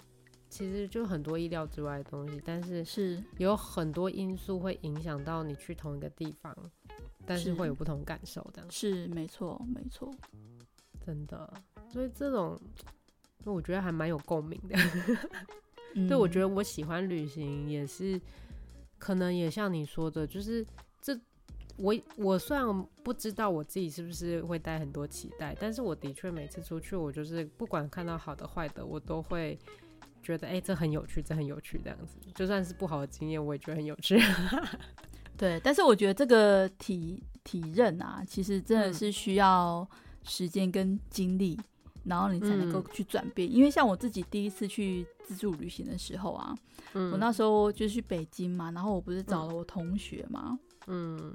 [0.50, 6.58] 其实就很多意料之外的东西，但是是有很多因素会影响到你去同一个地方，
[7.24, 8.66] 但是会有不同感受的。
[8.72, 10.12] 是没错，没错，
[11.06, 11.54] 真的。
[11.88, 12.60] 所以这种，
[13.44, 14.76] 我觉得还蛮有共鸣的。
[16.08, 18.20] 对，我觉得我喜欢旅行，也是
[18.98, 20.66] 可能也像你说的，就是。
[21.00, 21.18] 这
[21.78, 22.66] 我我虽然
[23.04, 29.58] 不知道我自己是不是会带很多期待，但是我的确每次出去，我就是不管看到好的坏的，我都会
[30.24, 32.18] 觉得哎、欸，这很有趣，这很有趣这样子。
[32.34, 34.20] 就算是不好的经验，我也觉得很有趣。
[35.38, 39.88] 对，但是我觉得这个体体认啊，其实真的是需要
[40.24, 41.64] 时间跟精力，嗯、
[42.08, 43.50] 然后你才能够去转变。
[43.50, 46.56] 嗯、因为像我自己第一次去自助旅行的时候啊，
[46.94, 50.58] 嗯、我那时候就去北京嘛，然后我不是找了我同学嘛。
[50.88, 51.34] 嗯，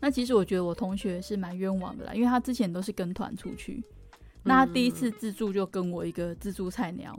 [0.00, 3.82] 那其实我觉得我同学是蛮冤枉的啦，因为他之前都是跟团出去，
[4.42, 7.18] 那他第一次自助就跟我一个自助菜鸟，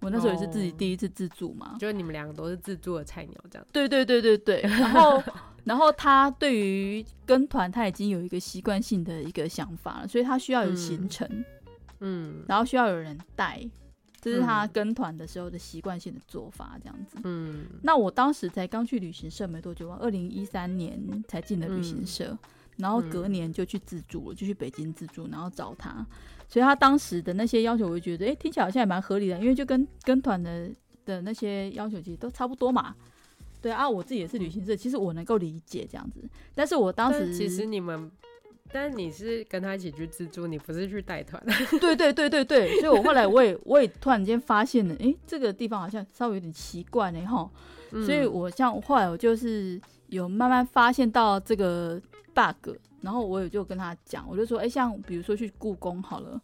[0.00, 3.66] 我那时候也是自己第一次自助嘛，哦、就是你们两个都是自助的菜鸟这样。
[3.72, 5.22] 对对对对对，然后
[5.64, 11.44] 然后他对于跟团他已经有一个习惯性的一个想法了，所以他需要有行程，嗯，
[12.48, 13.60] 然后需要有人带。
[14.20, 17.18] 这是他跟团的时候的习惯性的做法，这样子。
[17.24, 20.98] 嗯，那我当时才刚去旅行社没多久，二零一三年
[21.28, 22.38] 才进的旅行社，嗯、
[22.78, 26.06] 然后隔年就去自助了，就去北京自助，然后找他。
[26.48, 30.70] 所以他当时的那些要求，我就觉得，哎、欸，听起来好像也蛮合理的，因为就跟跟团的
[31.04, 32.94] 的那些要求其实都差不多嘛。
[33.60, 36.26] 对啊，我自己也是旅行社，其实我能够理解这样子。
[36.54, 38.10] 但是我当时其实你们。
[38.72, 41.40] 但你是跟他一起去自助，你不是去带团。
[41.80, 47.48] 对对对对对，所以我后来我也我也突然间发现了，哎、欸，这个地方好像稍微有点奇怪呢，哈。
[48.04, 52.00] 所以我像后来我就是有慢慢发现到这个
[52.34, 56.40] bug，然后我也就跟他讲，我就说，哎、欸，像比如说去故宫好了，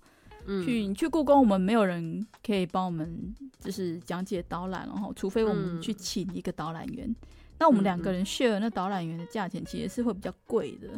[0.47, 7.17] 嗯，去你去故宫，我们没有人可以帮我们就是讲解导览，然后除非我们去请一个导览员，嗯、
[7.59, 10.89] 那我们两个人 share 那导览员的价钱其实是会比较贵的。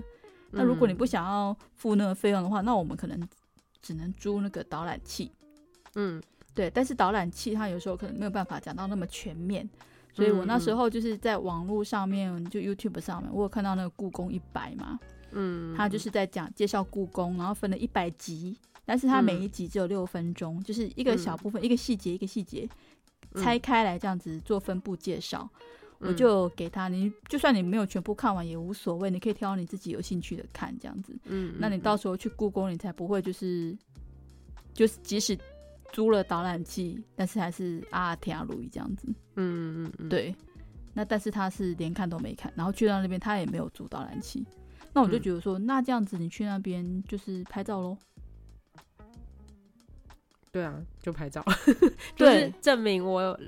[0.52, 3.28] 那如果你不想要付那个费用的话，那我们可能
[3.80, 5.32] 只能租那个导览器。
[5.94, 6.22] 嗯，
[6.54, 6.70] 对。
[6.70, 9.68] 但是导览器它有时候可能没有办法讲到那么全面，
[10.12, 14.98] 所以我那时候就是在网络上面，就 YouTube 上面，我有看到那个故宫一百嘛。
[15.32, 22.68] 嗯，他就是在讲介绍故宫，然后分了一百集，但是它每一集只有六分钟，就是一个小部分，一个细节一个细节
[23.36, 25.48] 拆开来这样子做分布介绍。
[26.02, 31.16] 我就给他，你就算你没有全部看完也无所谓，你可以挑你自己有兴趣的看这样子。
[31.24, 33.76] 嗯，那你到时候去故宫，你才不会就是
[34.74, 35.38] 就是即使
[35.92, 39.06] 租了导览器，但是还是啊天啊录音这样子。
[39.36, 40.34] 嗯嗯嗯，对。
[40.94, 44.44] 那但是他是连看都没看，然后去到那边他也没有租导览器，
[44.92, 47.96] 那我就觉得说，嗯、那这样子你去那边就是拍照喽。
[50.50, 51.42] 对啊，就拍照，
[52.14, 53.38] 就是证明我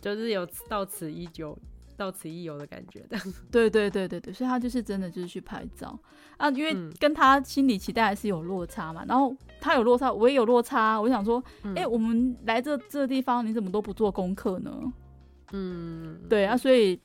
[0.00, 1.56] 就是有到此一游。
[1.96, 3.18] 到此一游的感觉的，
[3.50, 5.98] 对对对对对，所以他就是真的就是去拍照
[6.36, 9.04] 啊，因为跟他心里期待还是有落差嘛。
[9.06, 11.00] 然后他有落差，我也有落差。
[11.00, 14.92] 我想说，哎、嗯欸，我们来这这个地方，你怎么都不做功课呢？
[15.52, 16.98] 嗯，对啊，所以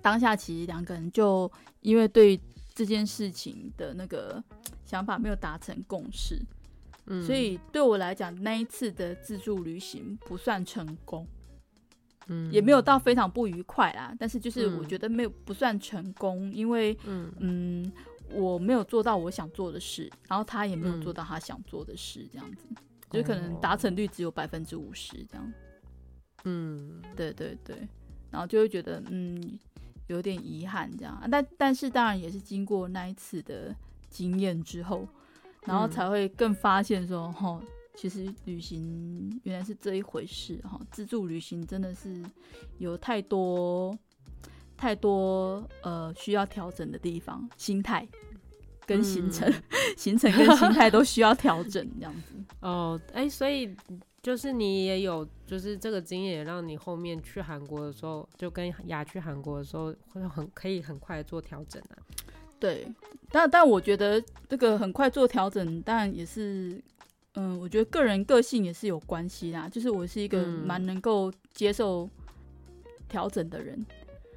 [0.00, 1.50] 当下其实两个人就
[1.80, 2.40] 因为对
[2.72, 4.42] 这件事情的那个
[4.84, 6.40] 想法没有达成共识，
[7.06, 11.26] 嗯，所以对我来讲，那一次的自助旅行不算成功。
[12.28, 17.32] 嗯，也没有到非常不愉快啦，但是就是我觉得没有不算成功，因为嗯。
[17.38, 17.92] 嗯，
[18.30, 22.66] 我没有做到我想做的事，然后他也没有做到他想做的事，这样子，
[23.10, 25.52] 就可能达成率只有百分之五十这样。
[26.44, 27.86] 嗯，对对对，
[28.30, 29.58] 然后就会觉得嗯
[30.08, 33.76] 有点遗憾这样，但但是当然也是经过那一次的
[34.08, 35.06] 经验之后，
[35.66, 37.60] 然后才会更发现说齁。
[37.96, 42.22] 其实旅行原来是这一回事哈，自助旅行真的是
[42.78, 43.96] 有太多
[44.76, 48.06] 太多呃需要调整的地方，心态
[48.84, 49.62] 跟行程、嗯、
[49.96, 52.34] 行程跟心态都需要调整这样子。
[52.60, 53.74] 哦，哎、欸，所以
[54.20, 61.96] 就是你也有就是这个经验，让你后面去韩国的时候，就跟雅去韩国的时候会很可以很快做调整啊。
[62.58, 62.86] 对，
[63.30, 66.82] 但但我觉得这个很快做调整，当然也是。
[67.36, 69.68] 嗯，我觉得个人个性也是有关系啦。
[69.68, 72.08] 就是我是一个蛮能够接受
[73.08, 73.84] 调整的人，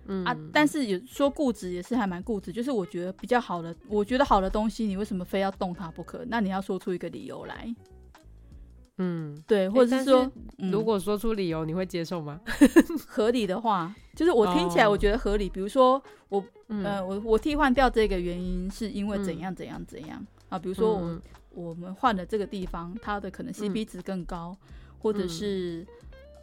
[0.08, 2.52] 嗯啊，但是有说固执也是还蛮固执。
[2.52, 6.26] 就是我觉得比较好的，我觉得好的东西，你为什么非要动它不可？
[6.28, 7.76] 那你要说出一个理由来。
[8.98, 10.22] 嗯，对，或者是说，
[10.58, 12.42] 欸、如果说出理由，你会接受吗？
[13.06, 15.48] 合理的话，就是我听起来我觉得合理。
[15.48, 20.58] 比如说我，嗯、呃，我我替换掉这个原因是因为怎样怎样怎样啊？
[20.58, 21.22] 比如说我。
[21.58, 24.68] 嗯我们换了这个地方，它的可能 CP 值更高，嗯、
[25.00, 25.84] 或者是，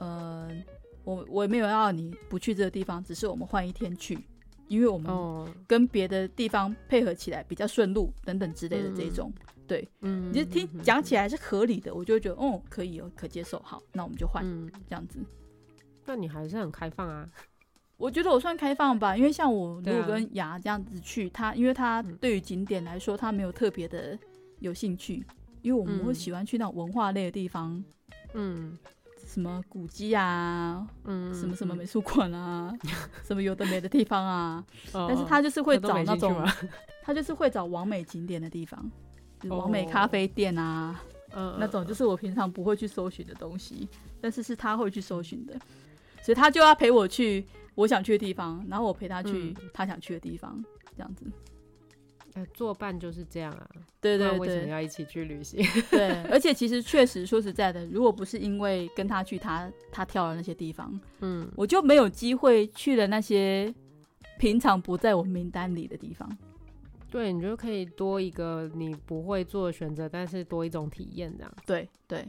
[0.01, 0.65] 嗯、呃，
[1.05, 4.19] 我我也没有要你不去这个地方，只是我们换一天去，
[4.67, 15.21] 因为我们跟别的地方配合起来比较顺路等等之类的这种，嗯、对，嗯，你就听讲起来是合理的，我就会觉得哦，可以哦，可接受，好，那我们就换、嗯、这样子。
[16.05, 17.31] 那你还是很开放啊？
[17.97, 24.19] 我觉得我算开放吧，因为像我如果跟雅这样子去，他因为他对于景点来说，他没有特别的。
[24.65, 25.25] 有兴趣，
[25.61, 27.83] 因为我们会喜欢去那种文化类的地方，
[28.33, 28.77] 嗯，
[29.27, 32.91] 什么古迹啊，嗯，什么什么美术馆啊，嗯、
[33.23, 34.65] 什么有的没的地方啊。
[34.95, 36.43] 哦、但是他就是会找那种，
[37.05, 38.91] 他就是会找完美景点的地方，
[39.49, 40.99] 网、就是、美咖啡店啊，
[41.35, 43.87] 哦、那种就是我平常不会去搜寻的东西，
[44.21, 45.55] 但是是他会去搜寻的，
[46.23, 50.65] 所以他就要陪我去我想去的地方，然后我陪他去他想去的地方，嗯、
[50.97, 51.27] 这样子。
[52.35, 53.71] 哎，作伴就是这样啊。
[54.01, 55.65] 对对对，为什么要一起去旅行？
[55.91, 63.73] 对，而且其实确实说实在的，如果不是因为跟他去他他跳的那些地方，嗯，我就没有机会去了那些
[64.39, 66.29] 平常不在我名单里的地方。
[67.11, 71.55] 对，你就可以多一个你不会做的选择，但是多一种体验这样。
[71.65, 72.27] 对对。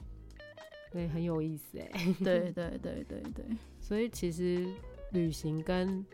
[0.91, 2.16] 对，很有意思 哎。
[2.24, 3.45] 对对对对对，
[3.82, 4.66] 所以其实
[5.12, 6.06] 旅行跟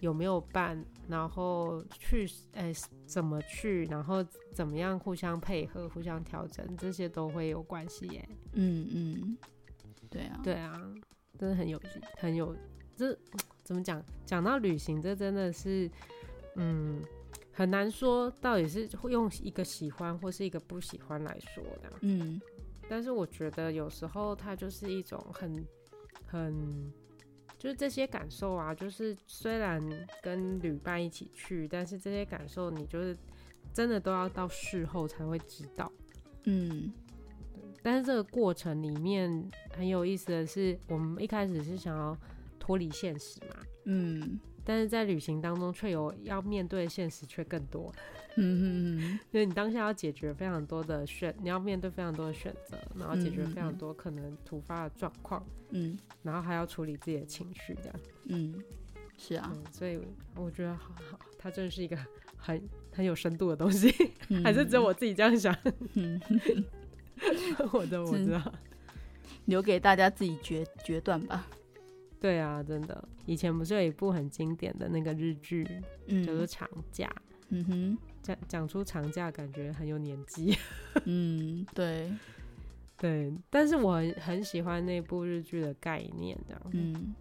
[0.00, 8.28] 有没有伴，然后去诶、欸、怎么去，然后怎么样互相配合、互相调整，这些都会有关系耶。
[8.52, 9.38] 嗯嗯，
[10.10, 10.80] 对啊，对啊，
[11.38, 11.80] 真的很有
[12.18, 12.56] 很有
[12.96, 13.16] 这
[13.62, 14.02] 怎么讲？
[14.24, 15.90] 讲到旅行，这真的是
[16.56, 17.02] 嗯
[17.52, 21.92] 很难说到底是会用一个喜欢或是一个不喜欢来说的。
[22.00, 22.40] 嗯。
[22.86, 25.64] 但是我觉得有时候它就是一种很
[26.26, 26.92] 很，
[27.64, 29.82] 就是这些感受啊，就是虽然
[30.22, 33.16] 跟旅伴一起去，但是这些感受你就是
[33.72, 35.90] 真的都要到事后才会知道。
[36.44, 36.92] 嗯，
[37.82, 42.14] 但是这个过程里面很有意思的是，我们一开始是想要
[42.58, 43.56] 脱离现实嘛，
[43.86, 47.92] 嗯，但是在旅行当中却有要面对的现实却更多。
[48.36, 49.00] 嗯嗯嗯，
[49.30, 57.94] 因为你当下要解决非常多的选，你要面对非常多的选择，然后解决非常多可能突发的状况，嗯，然后还要处理自己的情绪，这样，
[58.24, 58.60] 嗯，
[59.16, 60.00] 是啊，所以
[60.34, 61.96] 我觉得好好，它真的是一个
[62.36, 62.60] 很
[62.90, 63.94] 很有深度的东西，
[64.30, 65.56] 嗯、还是只有我自己这样想？
[65.94, 66.20] 嗯，
[67.72, 68.52] 我的我知道，
[69.44, 71.46] 留给大家自己决决断吧。
[72.24, 75.68] 对啊，真的，以前不是有一部很经典的那个日剧，
[76.06, 77.14] 嗯，就是长假，
[77.50, 77.98] 嗯哼。
[78.22, 80.56] 讲讲出长假，感觉很有年纪。
[81.04, 82.10] 嗯，对，
[82.96, 86.62] 对，但是我很很喜欢那部日剧的概念，这样。
[86.72, 87.14] 嗯，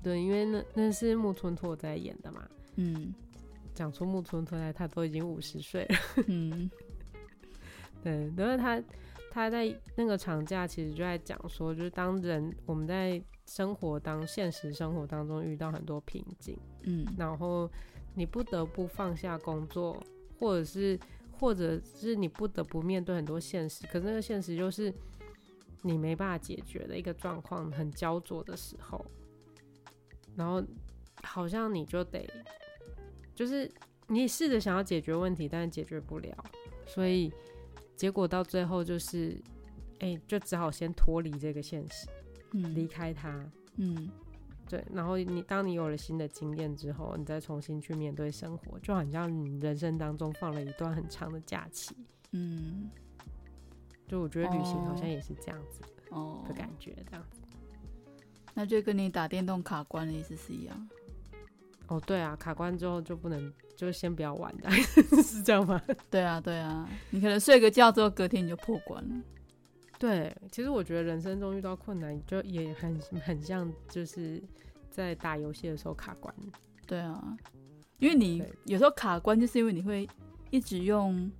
[0.00, 2.48] 对，因为那那是木村拓哉演的嘛。
[2.76, 3.12] 嗯，
[3.74, 5.96] 讲出木村拓哉，他都已经五十岁了。
[6.28, 6.70] 嗯，
[8.04, 8.80] 对，然后他
[9.32, 13.20] 他在那个长假，其实就在讲说，就是当人我们在
[13.50, 17.68] 生活当现实生活当中遇到很多瓶颈，嗯，然后
[18.14, 20.00] 你不得不放下工作。
[20.38, 20.98] 或者是，
[21.38, 24.90] 或者是你不得不面对很多现实，可是那个现实就是
[25.82, 29.04] 你没办法解决的一个状况，很焦灼的时候，
[30.34, 30.64] 然后
[31.22, 32.26] 好像你就得，
[33.34, 33.70] 就是
[34.06, 36.34] 你试着想要解决问题，但是解决不了，
[36.86, 37.30] 所以
[37.94, 39.38] 结果到最后就是，
[39.98, 42.06] 哎，就只好先脱离这个现实，
[42.52, 43.44] 嗯，离开它，
[43.76, 44.10] 嗯。
[44.68, 51.92] 对，然后你当你有了新的经验之后，你再重新去面对生活，就好像你人生当中放了一段很长的假期。
[52.30, 52.88] 嗯，
[54.06, 55.80] 就我觉得旅行好像也是这样子
[56.10, 57.40] 哦的感觉，这样子。
[58.54, 60.88] 那就跟你打电动卡关的意思是一样。
[61.88, 64.70] 哦，对啊，卡关之后就不能，就先不要玩的，
[65.20, 65.82] 是这样吗？
[66.08, 69.16] 对啊，对啊，你可能睡个觉之后，隔天你就破关了。
[70.00, 74.42] 对，其实我觉得人生中遇到困难，就也很很像，就是
[74.90, 76.34] 在打游戏的时候卡关。
[76.86, 77.36] 对啊，
[77.98, 80.08] 因为你有时候卡关，就是因为你会
[80.48, 81.30] 一直用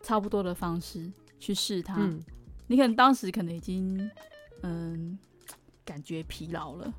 [0.00, 1.96] 差不多的方式去试它。
[1.98, 2.24] 嗯，
[2.66, 4.10] 你可能当时可能已经
[4.62, 5.18] 嗯
[5.84, 6.94] 感觉疲劳了，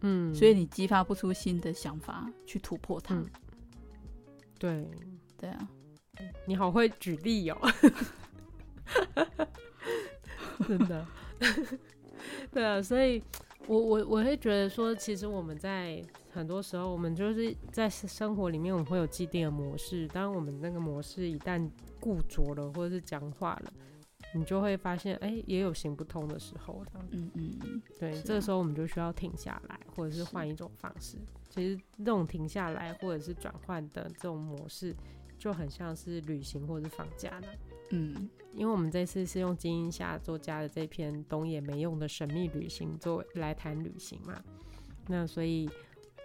[0.00, 3.14] 嗯，所以你激发不出新的想法去突破它。
[3.14, 3.26] 嗯，
[4.58, 4.90] 对，
[5.36, 5.68] 对啊，
[6.46, 7.58] 你好会举例哦。
[10.66, 11.06] 真的，
[12.50, 13.22] 对啊，所以
[13.66, 16.02] 我我我会觉得说，其实我们在
[16.32, 20.08] 很多时候，我们就是在生活里面，我们会有既定的模式。
[20.08, 21.68] 当我们那个模式一旦
[22.00, 23.72] 固着了，或者是僵化了，
[24.34, 26.84] 你就会发现，哎、欸，也有行不通的时候。
[27.10, 31.16] 嗯嗯嗯，对，啊、这个时候我们就需要停下来，或者是换一种方式。
[31.48, 34.94] 其实这种停下来或者是转换的这种模式，
[35.38, 37.46] 就很像是旅行或者是放假了。
[37.90, 44.42] 嗯，因为我们这次是用金英夏作家的这篇“懂也没用的神秘旅行”作为来谈旅行嘛，
[45.06, 45.68] 那所以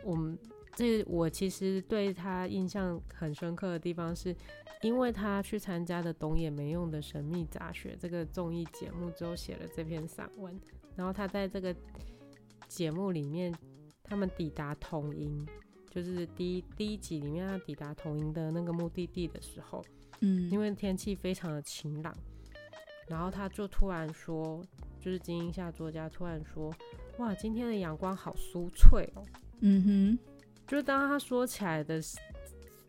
[0.03, 0.37] 我们
[0.75, 4.35] 这我其实对他印象很深刻的地方，是
[4.81, 10.59] 因为他去参加的“懂也没用的神秘杂学”这个综艺节目之后写了这篇散文，
[10.95, 11.75] 然后他在这个
[12.67, 13.53] 节目里面，
[14.03, 15.45] 他们抵达统营，
[15.89, 19.83] 就是第一第一集里面他抵达统营的那个目的地的时候。
[20.25, 22.15] 嗯，因为天气非常的晴朗，
[23.09, 24.63] 然后他就突然说，
[25.01, 26.73] 就是金英夏作家突然说，
[27.17, 29.23] 哇，今天的阳光好酥脆哦。
[29.59, 30.19] 嗯哼，
[30.65, 32.01] 就是当他说起来的，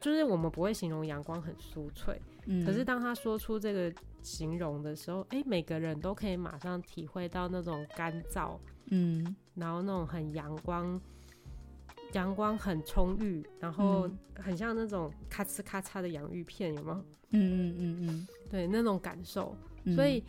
[0.01, 2.17] 就是我们不会形容阳光很酥脆，
[2.47, 8.57] 嗯，可是当他说出这个形容的时候，哎，每个人都可以马上体会到那种干燥，
[8.93, 11.01] 嗯，然后那种很阳光。
[12.13, 17.05] 阳光很充裕，然后很像那种咔哧咔嚓的洋芋片，有没有？
[17.35, 19.57] 嗯嗯嗯嗯，对，那种感受。
[19.85, 20.23] 嗯、所以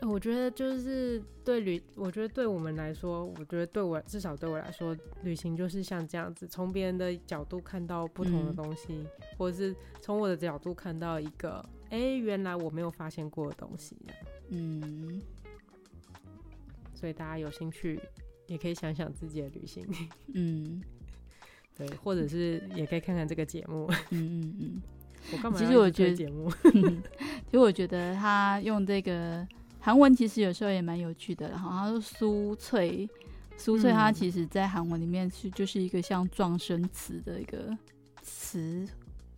[0.00, 9.06] 我觉得就是对旅，我觉得对我们来说，我觉得对我至少对我来说，旅行就是像这样子，从别人的角度看到不同的东西，嗯、
[9.38, 13.96] 或者是从我的角度看到一个，哎，原来我没有发现过的东西。
[14.48, 15.20] 嗯，
[16.94, 18.00] 所以大家有兴趣
[18.46, 19.86] 也可以想想自己的旅行。
[20.34, 20.82] 嗯，
[21.76, 23.90] 对，或者是也可以看看这个节目。
[24.10, 24.82] 嗯嗯嗯。
[25.30, 25.58] 我干嘛？
[25.58, 29.46] 其实我觉得节目， 其实我觉得他用这个
[29.78, 31.50] 韩文其实有时候也蛮有趣的。
[31.50, 33.08] 然后他说酥脆，
[33.56, 37.76] 酥脆，它其实在韩文里面是就是一个像撞声词的一个
[38.22, 38.86] 词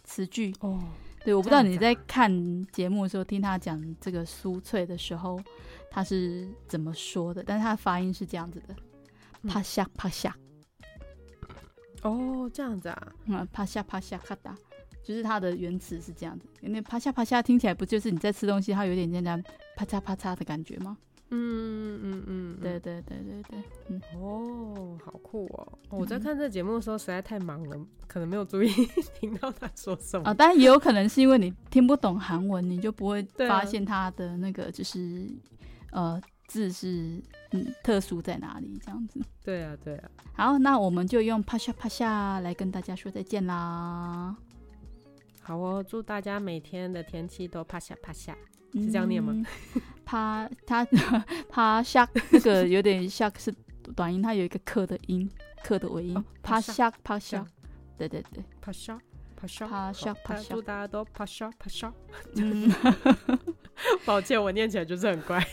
[0.05, 0.55] 词句。
[0.61, 0.82] 哦，
[1.24, 5.41] 对，我不知道你在看节目的时候听他讲这个酥脆的时候，
[5.91, 7.43] 他是怎么说的？
[7.43, 8.74] 但是他的发音是这样子的，
[9.49, 10.37] 啪下啪下。
[12.03, 14.55] 哦，这样子啊，嗯，啪下啪下咔哒。
[15.05, 19.41] 就是它的原词是这样子，因为啪嚓啪嚓听起来不就是你在吃东西，它有点这样
[19.77, 20.97] 啪嚓啪嚓的感觉吗？
[21.31, 25.79] 嗯嗯嗯，对对对对对，嗯，哦，好酷哦！
[25.91, 28.69] 我在看这节目的时候实在太忙了，可能没有注意
[29.19, 30.35] 听到他说什么啊。
[30.35, 35.29] 当然也有可能是因为你听不懂韩文，你就不会发现他的那个就是
[35.91, 39.19] 呃字是嗯特殊在哪里这样子。
[39.43, 40.11] 对啊对啊。
[40.35, 44.37] 好，那我们就用啪下啪下来跟大家说再见啦。
[45.47, 48.34] 好哦，祝大家每天的天气都趴下趴下，
[48.72, 49.45] 是这样念吗？
[50.05, 50.84] 趴、嗯，它
[51.51, 53.55] 趴下那个有点像是
[53.95, 55.30] 短音，它有一个克的音，
[55.62, 56.24] 克的尾音。
[56.42, 57.47] 趴下趴下，
[57.99, 58.99] 对对对，趴下
[59.36, 61.92] 趴下趴下趴下，祝大家都趴下趴下。
[62.36, 62.72] 嗯，
[64.07, 65.45] 抱歉，我念起来就是很怪。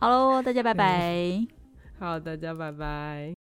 [0.00, 1.46] 好喽，大家拜拜。
[2.00, 3.47] 好，大家拜拜。